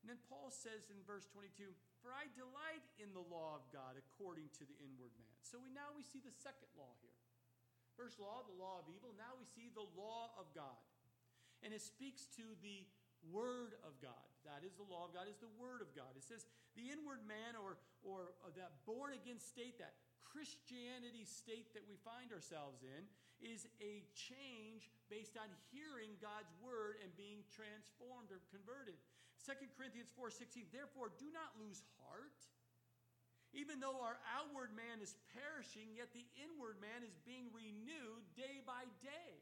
[0.00, 1.70] And then Paul says in verse 22,
[2.00, 5.36] For I delight in the law of God according to the inward man.
[5.44, 7.20] So we now we see the second law here.
[8.00, 9.12] First law, the law of evil.
[9.20, 10.80] Now we see the law of God.
[11.60, 12.88] And it speaks to the
[13.28, 14.24] word of God.
[14.48, 16.16] That is the law of God, is the word of God.
[16.16, 21.76] It says the inward man or, or, or that born again state, that Christianity state
[21.76, 23.04] that we find ourselves in
[23.44, 28.96] is a change based on hearing God's word and being transformed or converted.
[29.46, 32.36] 2 Corinthians 4:16 Therefore do not lose heart
[33.50, 38.62] even though our outward man is perishing yet the inward man is being renewed day
[38.62, 39.32] by day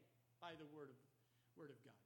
[0.41, 0.97] by the word of
[1.59, 1.99] word of God.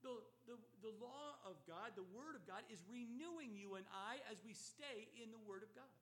[0.00, 0.16] The,
[0.48, 4.40] the, the law of God, the Word of God, is renewing you and I as
[4.40, 5.92] we stay in the Word of God.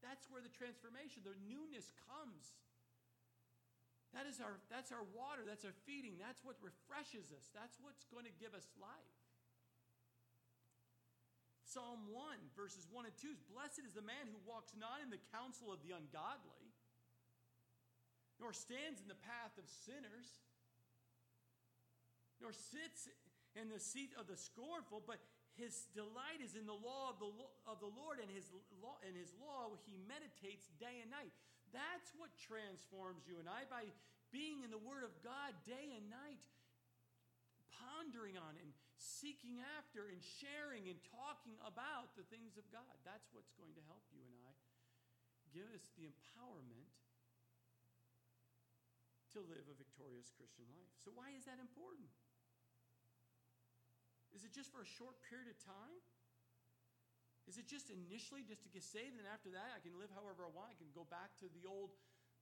[0.00, 2.56] That's where the transformation, the newness comes.
[4.16, 8.08] That is our, that's our water, that's our feeding, that's what refreshes us, that's what's
[8.08, 9.20] going to give us life.
[11.66, 15.10] Psalm 1, verses 1 and 2 is Blessed is the man who walks not in
[15.10, 16.70] the counsel of the ungodly,
[18.38, 20.46] nor stands in the path of sinners,
[22.38, 23.10] nor sits
[23.58, 25.18] in the seat of the scornful, but
[25.58, 27.32] his delight is in the law of the,
[27.66, 28.46] of the Lord, and his
[28.78, 31.32] law, and his law he meditates day and night.
[31.74, 33.90] That's what transforms you and I by
[34.30, 36.44] being in the Word of God day and night,
[37.74, 38.70] pondering on and
[39.06, 42.90] seeking after and sharing and talking about the things of God.
[43.06, 44.52] That's what's going to help you and I.
[45.54, 46.90] Give us the empowerment
[49.38, 50.90] to live a victorious Christian life.
[51.06, 52.10] So, why is that important?
[54.34, 56.02] Is it just for a short period of time?
[57.46, 60.44] Is it just initially just to get saved, and after that I can live however
[60.44, 60.74] I want?
[60.74, 61.94] I can go back to the old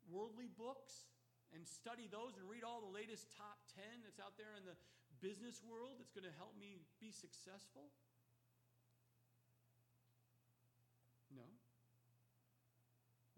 [0.09, 1.13] worldly books
[1.53, 4.75] and study those and read all the latest top 10 that's out there in the
[5.25, 7.89] business world that's going to help me be successful?
[11.33, 11.49] No.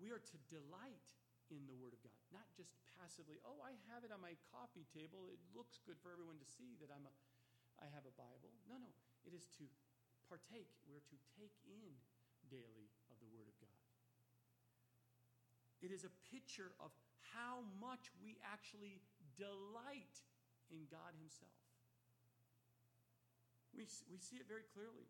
[0.02, 1.06] We are to delight
[1.46, 4.82] in the Word of God, not just passively, oh, I have it on my coffee
[4.90, 5.30] table.
[5.30, 7.14] It looks good for everyone to see that I'm a,
[7.78, 8.50] I have a Bible.
[8.66, 8.90] No, no.
[9.22, 9.64] It is to
[10.26, 11.94] partake, we're to take in
[12.50, 13.78] daily of the Word of God.
[15.78, 16.90] It is a picture of
[17.30, 18.98] how much we actually
[19.38, 20.18] delight
[20.66, 21.65] in God Himself.
[23.76, 25.04] We, we see it very clearly.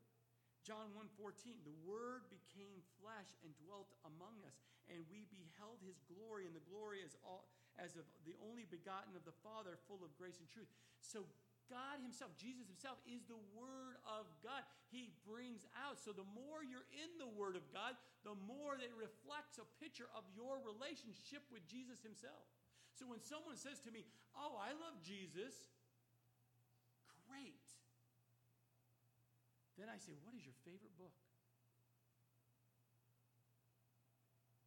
[0.66, 4.58] John 1:14 The word became flesh and dwelt among us
[4.90, 7.46] and we beheld his glory and the glory as all
[7.76, 10.68] as of the only begotten of the Father full of grace and truth.
[11.04, 11.28] So
[11.68, 14.64] God Himself, Jesus Himself, is the Word of God.
[14.88, 16.00] He brings out.
[16.00, 20.08] So the more you're in the Word of God, the more that reflects a picture
[20.16, 22.48] of your relationship with Jesus Himself.
[22.96, 25.52] So when someone says to me, Oh, I love Jesus,
[27.28, 27.60] great.
[29.76, 31.14] Then I say, What is your favorite book?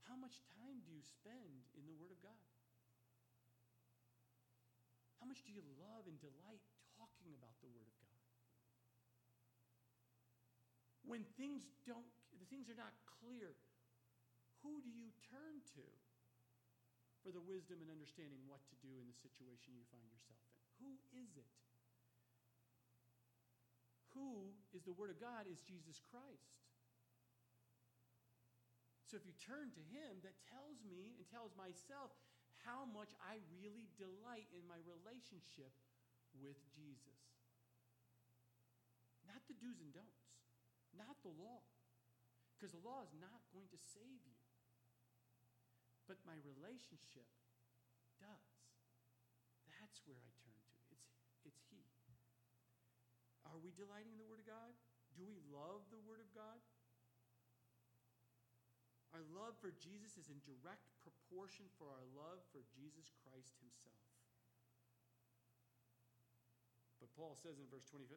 [0.05, 2.45] How much time do you spend in the Word of God?
[5.21, 6.65] How much do you love and delight
[6.99, 8.19] talking about the Word of God.
[11.07, 13.55] When things don't, the things are not clear,
[14.61, 15.87] who do you turn to
[17.23, 20.59] for the wisdom and understanding what to do in the situation you find yourself in?
[20.83, 21.49] Who is it?
[24.19, 26.59] Who is the Word of God is Jesus Christ.
[29.07, 32.11] So if you turn to Him, that tells me and tells myself
[32.67, 35.71] how much I really delight in my relationship
[36.35, 37.23] with Jesus.
[39.23, 40.35] Not the do's and don'ts,
[40.93, 41.63] not the law,
[42.53, 44.37] because the law is not going to save you.
[46.05, 47.29] But my relationship
[48.19, 48.53] does.
[49.69, 50.75] That's where I turn to.
[50.91, 51.09] It's,
[51.47, 51.81] it's He.
[53.49, 54.73] Are we delighting in the Word of God?
[55.17, 56.61] Do we love the Word of God?
[59.09, 64.05] Our love for Jesus is in direct proportion for our love for Jesus Christ Himself.
[67.01, 68.13] But Paul says in verse 23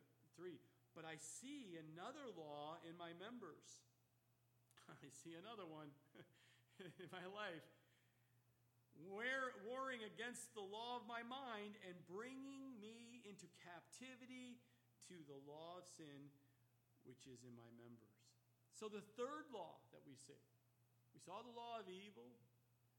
[0.92, 3.80] But I see another law in my members.
[4.92, 5.88] I see another one
[6.84, 7.64] in my life.
[9.00, 14.60] warring against the law of my mind and bringing me into captivity
[15.10, 16.30] to the law of sin
[17.02, 18.18] which is in my members.
[18.72, 20.38] So, the third law that we see
[21.12, 22.32] we saw the law of evil,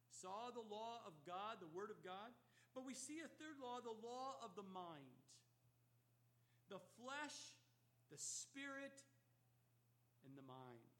[0.05, 2.29] saw the law of God, the Word of God,
[2.77, 5.17] but we see a third law, the law of the mind.
[6.69, 7.37] The flesh,
[8.13, 8.93] the spirit,
[10.25, 10.93] and the mind.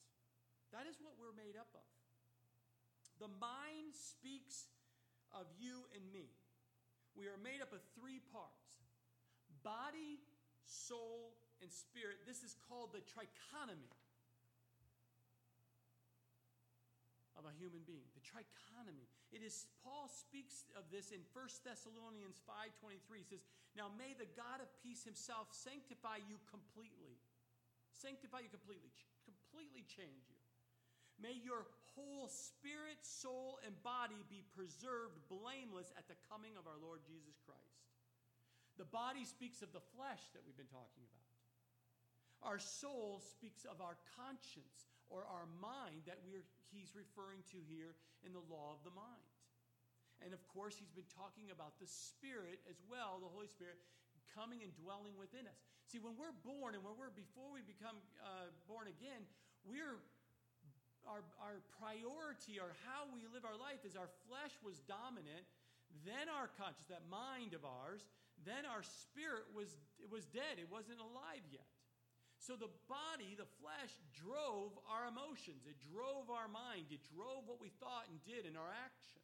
[0.73, 1.85] That is what we're made up of.
[3.21, 4.73] The mind speaks
[5.33, 6.33] of you and me.
[7.13, 8.81] We are made up of three parts
[9.63, 10.19] body,
[10.65, 12.27] soul, and spirit.
[12.27, 13.91] This is called the trichotomy
[17.39, 18.03] of a human being.
[18.13, 19.07] The trichotomy.
[19.31, 23.23] It is Paul speaks of this in 1 Thessalonians 5:23.
[23.23, 23.43] He says,
[23.75, 27.17] "Now may the God of peace himself sanctify you completely.
[27.91, 28.91] Sanctify you completely,
[29.23, 30.37] completely change you.
[31.17, 36.77] May your whole spirit, soul, and body be preserved blameless at the coming of our
[36.77, 37.42] Lord Jesus Christ."
[38.77, 41.23] The body speaks of the flesh that we've been talking about.
[42.43, 46.43] Our soul speaks of our conscience or our mind that we're,
[46.73, 47.95] he's referring to here
[48.25, 49.31] in the law of the mind.
[50.25, 53.79] And of course, he's been talking about the Spirit as well, the Holy Spirit
[54.33, 55.59] coming and dwelling within us.
[55.85, 59.23] See, when we're born and when we're before we become uh, born again,
[59.61, 60.01] we're
[61.05, 65.43] our, our priority or how we live our life is our flesh was dominant,
[66.07, 68.07] then our conscience, that mind of ours,
[68.43, 70.59] then our spirit was, it was dead.
[70.59, 71.67] It wasn't alive yet.
[72.39, 75.63] So the body, the flesh, drove our emotions.
[75.63, 76.91] It drove our mind.
[76.91, 79.23] It drove what we thought and did in our actions.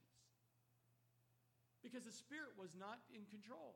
[1.83, 3.75] Because the spirit was not in control.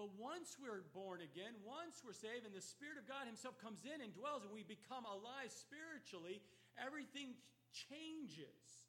[0.00, 3.84] But once we're born again, once we're saved, and the Spirit of God Himself comes
[3.84, 6.40] in and dwells, and we become alive spiritually,
[6.80, 7.36] everything
[7.68, 8.79] changes.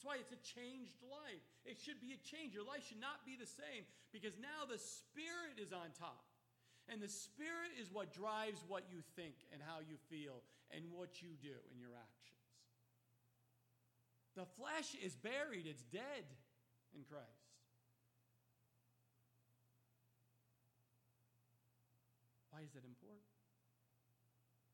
[0.00, 1.44] That's why it's a changed life.
[1.68, 2.56] It should be a change.
[2.56, 3.84] Your life should not be the same
[4.16, 6.24] because now the Spirit is on top.
[6.88, 10.40] And the Spirit is what drives what you think and how you feel
[10.72, 12.48] and what you do in your actions.
[14.40, 16.24] The flesh is buried, it's dead
[16.96, 17.52] in Christ.
[22.48, 23.28] Why is that important?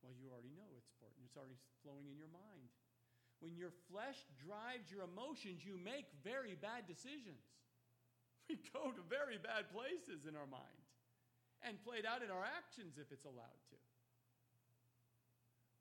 [0.06, 1.26] Well, you already know it's important.
[1.26, 2.70] It's already flowing in your mind.
[3.40, 7.44] When your flesh drives your emotions, you make very bad decisions.
[8.46, 10.86] We go to very bad places in our mind
[11.66, 13.78] and played out in our actions if it's allowed to.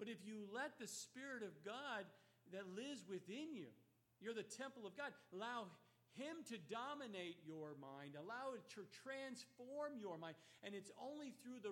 [0.02, 2.10] But if you let the Spirit of God
[2.52, 3.70] that lives within you,
[4.20, 5.70] you're the temple of God, allow
[6.18, 10.36] Him to dominate your mind, allow it to transform your mind.
[10.64, 11.72] And it's only through the,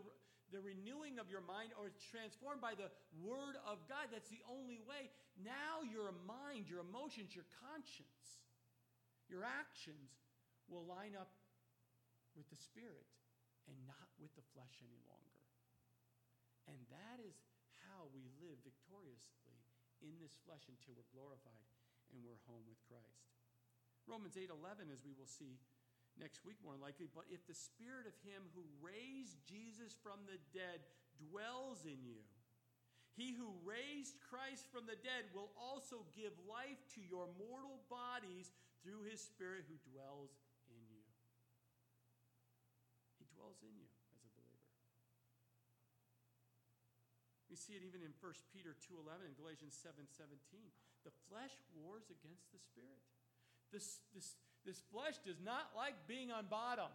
[0.52, 2.92] the renewing of your mind or transformed by the
[3.22, 5.10] Word of God that's the only way.
[5.40, 8.44] Now your mind, your emotions, your conscience,
[9.32, 10.14] your actions
[10.68, 11.32] will line up
[12.36, 13.08] with the Spirit
[13.70, 15.40] and not with the flesh any longer.
[16.68, 17.36] And that is
[17.88, 19.60] how we live victoriously
[20.04, 21.68] in this flesh until we're glorified
[22.12, 23.32] and we're home with Christ.
[24.08, 25.60] Romans 8:11 as we will see
[26.20, 30.38] next week more likely, but if the spirit of him who raised Jesus from the
[30.54, 30.86] dead
[31.18, 32.22] dwells in you,
[33.14, 38.50] he who raised Christ from the dead will also give life to your mortal bodies
[38.82, 40.34] through his spirit who dwells
[40.66, 41.06] in you.
[43.22, 43.86] He dwells in you
[44.18, 44.74] as a believer.
[47.54, 50.34] We see it even in 1 Peter 2.11 and Galatians 7.17.
[51.06, 52.98] The flesh wars against the spirit.
[53.70, 56.92] This, this, this flesh does not like being on bottom.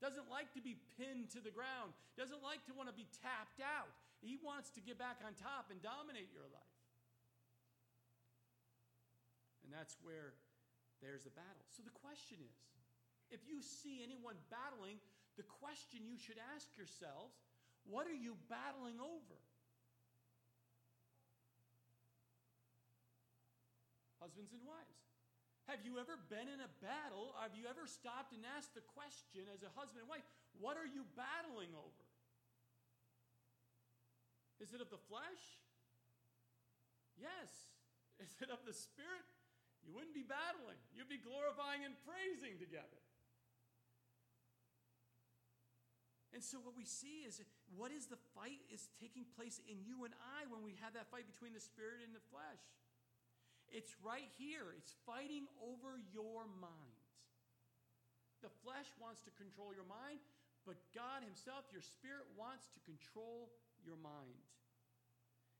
[0.00, 1.92] Doesn't like to be pinned to the ground.
[2.16, 3.90] Doesn't like to want to be tapped out.
[4.22, 6.78] He wants to get back on top and dominate your life.
[9.62, 10.38] And that's where
[11.02, 11.66] there's the battle.
[11.74, 12.56] So the question is
[13.28, 14.96] if you see anyone battling
[15.36, 17.36] the question you should ask yourselves
[17.86, 19.38] what are you battling over?
[24.20, 25.07] Husbands and wives.
[25.68, 27.36] Have you ever been in a battle?
[27.44, 30.24] Have you ever stopped and asked the question as a husband and wife,
[30.56, 32.04] what are you battling over?
[34.64, 35.44] Is it of the flesh?
[37.20, 37.52] Yes.
[38.24, 39.28] Is it of the spirit?
[39.86, 42.98] You wouldn't be battling, you'd be glorifying and praising together.
[46.34, 47.40] And so what we see is
[47.72, 51.08] what is the fight is taking place in you and I when we have that
[51.08, 52.60] fight between the spirit and the flesh.
[53.68, 54.72] It's right here.
[54.76, 56.98] It's fighting over your mind.
[58.40, 60.22] The flesh wants to control your mind,
[60.62, 63.50] but God Himself, your spirit, wants to control
[63.82, 64.46] your mind.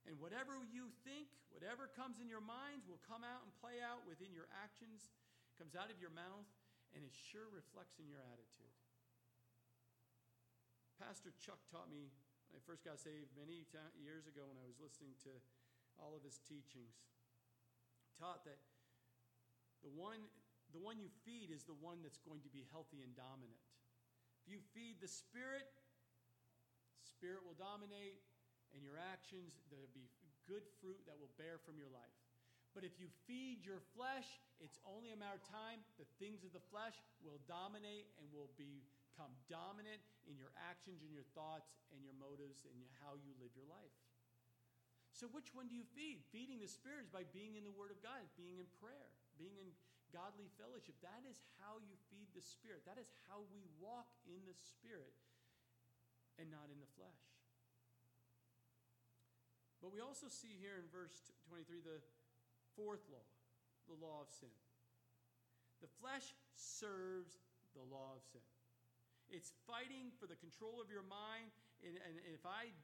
[0.06, 4.06] And whatever you think, whatever comes in your minds, will come out and play out
[4.08, 5.10] within your actions,
[5.58, 6.48] comes out of your mouth,
[6.96, 8.72] and it sure reflects in your attitude.
[10.96, 12.08] Pastor Chuck taught me
[12.48, 13.68] when I first got saved many
[14.00, 15.32] years ago when I was listening to
[16.00, 16.96] all of his teachings.
[18.18, 18.58] Taught that
[19.86, 20.18] the one,
[20.74, 23.62] the one you feed is the one that's going to be healthy and dominant.
[24.42, 25.70] If you feed the spirit,
[27.06, 28.18] spirit will dominate,
[28.76, 30.10] and your actions, there'll be
[30.44, 32.16] good fruit that will bear from your life.
[32.76, 34.28] But if you feed your flesh,
[34.60, 35.80] it's only a matter of time.
[35.96, 36.94] The things of the flesh
[37.24, 42.68] will dominate and will become dominant in your actions and your thoughts and your motives
[42.68, 43.94] and how you live your life.
[45.18, 46.22] So, which one do you feed?
[46.30, 49.58] Feeding the Spirit is by being in the Word of God, being in prayer, being
[49.58, 49.74] in
[50.14, 50.94] godly fellowship.
[51.02, 52.86] That is how you feed the Spirit.
[52.86, 55.10] That is how we walk in the Spirit
[56.38, 57.26] and not in the flesh.
[59.82, 61.98] But we also see here in verse 23 the
[62.78, 63.26] fourth law,
[63.90, 64.54] the law of sin.
[65.82, 67.42] The flesh serves
[67.74, 68.46] the law of sin.
[69.34, 71.50] It's fighting for the control of your mind.
[71.82, 72.74] And, and, if I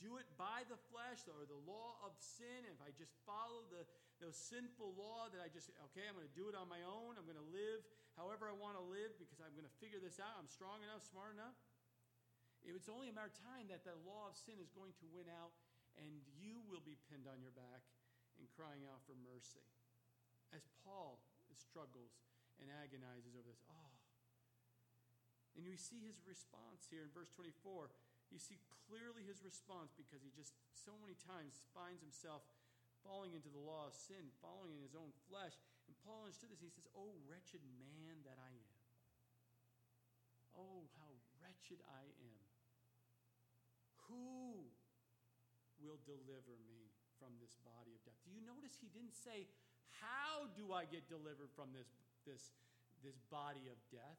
[0.00, 3.82] do it by the flesh or the law of sin, if I just follow the,
[4.22, 7.18] those sinful law that I just, okay, I'm going to do it on my own.
[7.18, 7.82] I'm going to live
[8.14, 10.34] however I want to live because I'm going to figure this out.
[10.38, 11.54] I'm strong enough, smart enough.
[12.64, 15.28] It's only a matter of time that the law of sin is going to win
[15.28, 15.52] out
[16.00, 17.84] and you will be pinned on your back
[18.40, 19.62] and crying out for mercy.
[20.50, 21.22] As Paul
[21.54, 22.18] struggles
[22.58, 23.94] and agonizes over this, oh.
[25.54, 27.90] And we see his response here in verse 24.
[28.34, 28.58] You see
[28.90, 32.42] clearly his response because he just so many times finds himself
[33.06, 35.54] falling into the law of sin, following in his own flesh.
[35.86, 36.58] And Paul understood this.
[36.58, 38.74] He says, Oh, wretched man that I am.
[40.58, 42.42] Oh, how wretched I am.
[44.10, 44.66] Who
[45.78, 46.90] will deliver me
[47.22, 48.18] from this body of death.
[48.26, 49.46] Do you notice he didn't say,
[50.02, 51.88] How do I get delivered from this,
[52.26, 52.50] this,
[53.06, 54.18] this body of death?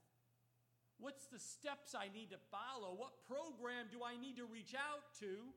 [0.99, 2.95] What's the steps I need to follow?
[2.95, 5.51] What program do I need to reach out to?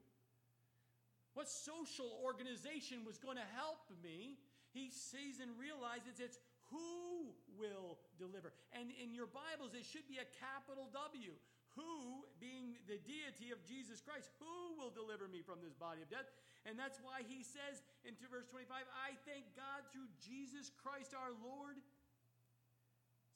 [1.34, 4.43] What social organization was going to help me?
[4.74, 8.53] He sees and realizes it's who will deliver.
[8.74, 11.32] And in your Bibles, it should be a capital W.
[11.78, 16.11] Who, being the deity of Jesus Christ, who will deliver me from this body of
[16.11, 16.26] death?
[16.66, 21.30] And that's why he says in verse 25, I thank God through Jesus Christ our
[21.39, 21.78] Lord.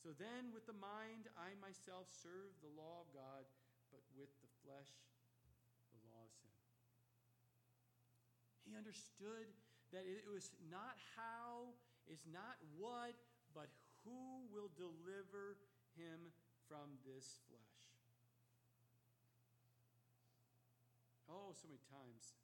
[0.03, 3.46] So then, with the mind, I myself serve the law of God,
[3.94, 4.90] but with the flesh,
[5.94, 6.50] the law of sin.
[8.66, 9.46] He understood
[9.94, 11.78] that it was not how,
[12.11, 13.14] it's not what,
[13.55, 13.70] but
[14.03, 15.62] who will deliver
[15.94, 16.34] him
[16.66, 17.78] from this flesh.
[21.30, 22.34] Oh, so many times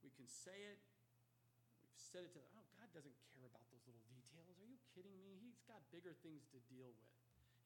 [0.00, 0.80] we can say it.
[1.84, 4.56] We've said it to, oh, God doesn't care about those little details.
[4.56, 5.36] Are you kidding me?
[5.44, 7.12] He's got bigger things to deal with.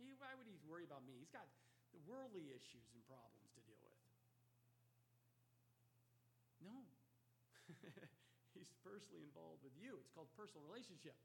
[0.01, 1.17] He, why would he worry about me?
[1.21, 1.45] He's got
[1.93, 3.97] the worldly issues and problems to deal with.
[6.65, 6.77] No.
[8.57, 9.97] He's personally involved with you.
[10.01, 11.17] It's called personal relationship.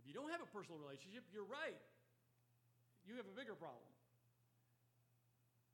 [0.00, 1.80] If you don't have a personal relationship, you're right.
[3.04, 3.90] You have a bigger problem.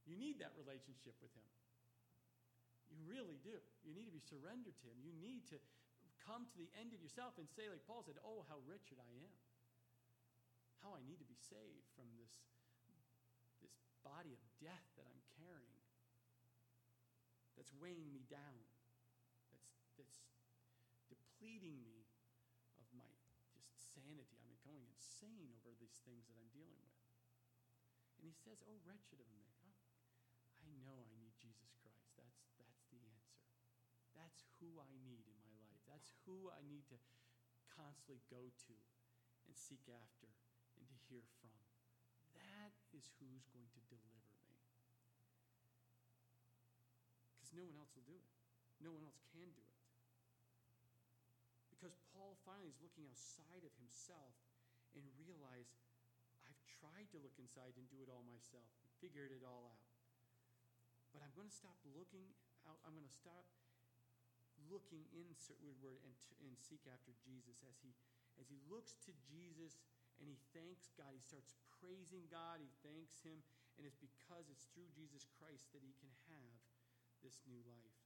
[0.04, 1.46] You need that relationship with Him.
[2.90, 3.56] You really do.
[3.86, 4.98] You need to be surrendered to Him.
[5.00, 5.56] You need to
[6.22, 9.10] come to the end of yourself and say, like Paul said, Oh, how wretched I
[9.22, 9.34] am.
[10.82, 12.34] How I need to be saved from this,
[13.62, 15.82] this body of death that I'm carrying
[17.54, 18.66] that's weighing me down,
[19.54, 20.18] that's, that's
[21.06, 22.02] depleting me
[22.82, 23.06] of my
[23.54, 24.42] just sanity.
[24.42, 26.98] I'm going insane over these things that I'm dealing with.
[28.18, 29.42] And he says, Oh, wretched of me
[30.62, 32.14] I know I need Jesus Christ.
[32.14, 33.42] That's, that's the answer.
[34.14, 35.31] That's who I need.
[36.02, 36.98] That's who I need to
[37.78, 38.74] constantly go to
[39.46, 40.34] and seek after
[40.74, 41.54] and to hear from.
[42.34, 44.58] That is who's going to deliver me.
[47.38, 48.26] Because no one else will do it,
[48.82, 49.78] no one else can do it.
[51.70, 54.34] Because Paul finally is looking outside of himself
[54.98, 55.70] and realize
[56.50, 58.66] I've tried to look inside and do it all myself,
[58.98, 59.86] figured it all out.
[61.14, 62.26] But I'm going to stop looking
[62.66, 62.82] out.
[62.82, 63.46] I'm going to stop
[64.72, 67.92] looking inward and, and seek after Jesus, as he,
[68.40, 69.78] as he looks to Jesus
[70.18, 73.44] and he thanks God, he starts praising God, he thanks him,
[73.76, 76.58] and it's because it's through Jesus Christ that he can have
[77.20, 77.98] this new life.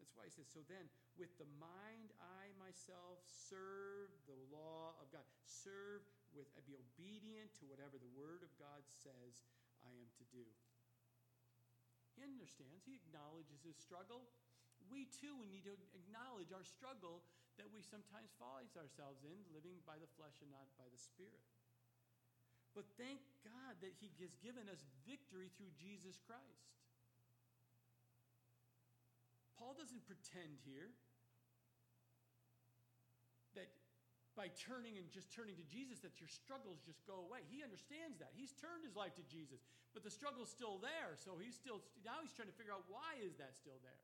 [0.00, 5.06] That's why he says, So then, with the mind, I myself serve the law of
[5.14, 5.22] God.
[5.46, 6.02] Serve
[6.34, 9.46] with, be obedient to whatever the word of God says
[9.86, 10.44] I am to do.
[12.14, 14.30] He understands, he acknowledges his struggle.
[14.92, 17.24] We too we need to acknowledge our struggle
[17.56, 21.42] that we sometimes find ourselves in, living by the flesh and not by the spirit.
[22.74, 26.74] But thank God that he has given us victory through Jesus Christ.
[29.54, 30.90] Paul doesn't pretend here
[33.54, 33.70] that
[34.34, 37.46] by turning and just turning to Jesus that your struggles just go away.
[37.46, 38.34] He understands that.
[38.34, 39.62] He's turned his life to Jesus,
[39.94, 41.14] but the struggle's still there.
[41.14, 44.02] So he's still now he's trying to figure out why is that still there.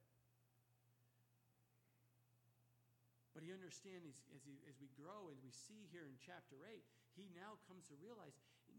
[3.31, 4.03] But he understands
[4.35, 6.83] as, he, as we grow and we see here in chapter 8,
[7.15, 8.35] he now comes to realize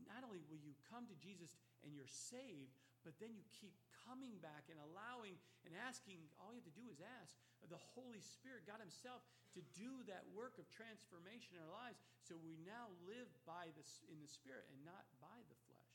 [0.07, 1.55] not only will you come to Jesus
[1.87, 2.75] and you're saved,
[3.07, 3.73] but then you keep
[4.05, 7.33] coming back and allowing and asking, all you have to do is ask
[7.69, 9.21] the Holy Spirit, God Himself,
[9.53, 12.01] to do that work of transformation in our lives.
[12.25, 15.93] So we now live by this in the Spirit and not by the flesh.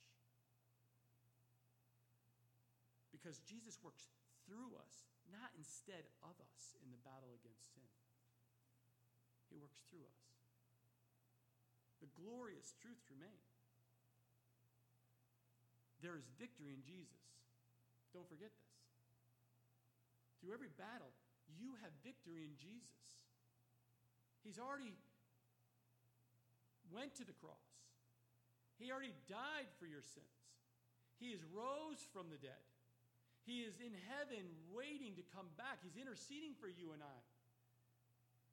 [3.10, 4.06] Because Jesus works
[4.46, 7.90] through us, not instead of us in the battle against sin.
[9.56, 10.20] Works through us.
[12.04, 13.56] The glorious truth remains.
[16.04, 17.24] There is victory in Jesus.
[18.12, 18.76] Don't forget this.
[20.38, 21.10] Through every battle,
[21.56, 23.00] you have victory in Jesus.
[24.44, 24.92] He's already
[26.92, 27.66] went to the cross.
[28.76, 30.36] He already died for your sins.
[31.16, 32.60] He is rose from the dead.
[33.48, 35.80] He is in heaven waiting to come back.
[35.80, 37.18] He's interceding for you and I.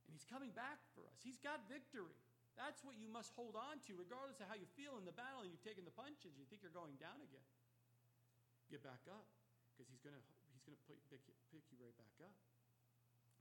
[0.07, 1.19] And he's coming back for us.
[1.23, 2.17] He's got victory.
[2.53, 5.41] That's what you must hold on to, regardless of how you feel in the battle
[5.41, 6.37] and you've taken the punches.
[6.37, 7.45] You think you're going down again.
[8.69, 9.25] Get back up,
[9.73, 10.23] because he's going to
[10.53, 12.33] he's to pick you, pick you right back up.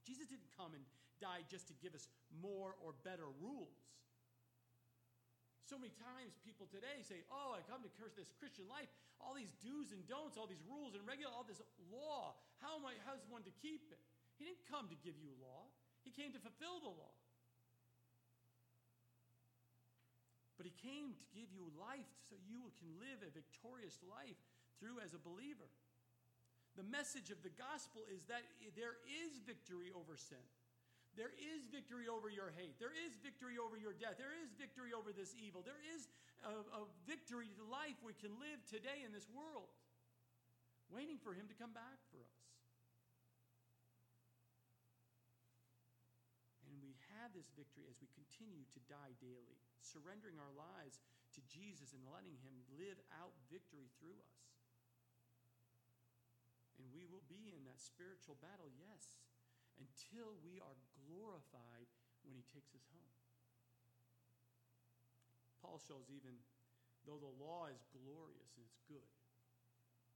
[0.03, 0.83] Jesus didn't come and
[1.23, 2.11] die just to give us
[2.43, 3.79] more or better rules.
[5.63, 8.91] So many times people today say, Oh, I come to curse this Christian life,
[9.23, 12.35] all these do's and don'ts, all these rules and regular, all this law.
[12.59, 14.03] How am I how's one to keep it?
[14.37, 15.71] He didn't come to give you law.
[16.03, 17.15] He came to fulfill the law.
[20.59, 24.39] But he came to give you life so you can live a victorious life
[24.79, 25.67] through as a believer.
[26.79, 28.47] The message of the gospel is that
[28.79, 30.41] there is victory over sin.
[31.13, 32.81] There is victory over your hate.
[32.81, 34.17] There is victory over your death.
[34.17, 35.61] There is victory over this evil.
[35.61, 36.09] There is
[36.41, 39.69] a, a victory to life we can live today in this world,
[40.89, 42.41] waiting for Him to come back for us.
[46.65, 46.97] And we
[47.33, 51.01] have this victory as we continue to die daily surrendering our lives
[51.33, 54.37] to Jesus and letting Him live out victory through us.
[56.77, 59.25] And we will be in that spiritual battle, yes,
[59.81, 60.77] until we are
[61.09, 61.89] glorified
[62.21, 63.17] when He takes us home.
[65.65, 66.37] Paul shows even
[67.09, 69.09] though the law is glorious and it's good,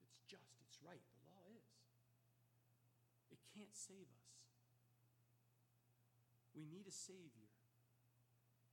[0.05, 1.73] it's just, it's right, the law is.
[3.33, 4.26] It can't save us.
[6.57, 7.53] We need a Savior.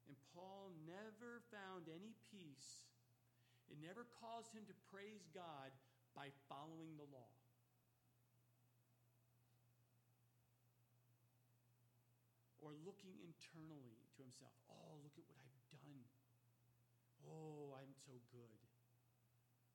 [0.07, 2.87] And Paul never found any peace.
[3.67, 5.75] It never caused him to praise God
[6.15, 7.31] by following the law.
[12.63, 14.55] Or looking internally to himself.
[14.71, 16.07] Oh, look at what I've done.
[17.27, 18.59] Oh, I'm so good.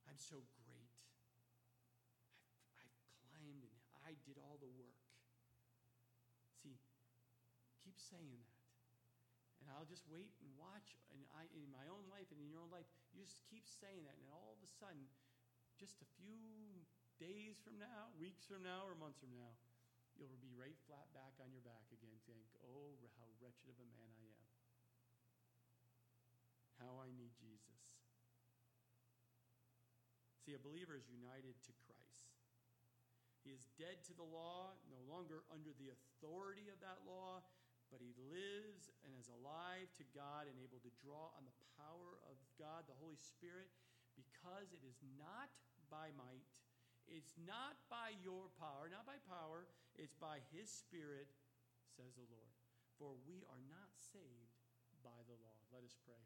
[0.09, 0.93] I'm so great.
[2.77, 5.05] I've, I've climbed and I did all the work.
[6.61, 6.81] See,
[7.99, 8.59] saying that.
[9.61, 12.63] And I'll just wait and watch and I, in my own life and in your
[12.63, 12.87] own life.
[13.11, 14.17] You just keep saying that.
[14.23, 15.11] And all of a sudden,
[15.77, 16.87] just a few
[17.19, 19.53] days from now, weeks from now, or months from now,
[20.15, 23.89] you'll be right flat back on your back again, saying, Oh, how wretched of a
[23.91, 24.49] man I am.
[26.79, 27.83] How I need Jesus.
[30.47, 32.31] See, a believer is united to Christ.
[33.43, 37.43] He is dead to the law, no longer under the authority of that law,
[37.89, 42.21] but he lives and is alive to God and able to draw on the power
[42.29, 43.73] of God, the Holy Spirit,
[44.15, 45.49] because it is not
[45.89, 46.53] by might,
[47.09, 49.65] it's not by your power, not by power,
[49.97, 51.33] it's by his Spirit,
[51.97, 52.53] says the Lord.
[53.01, 54.59] For we are not saved
[55.01, 55.57] by the law.
[55.73, 56.21] Let us pray.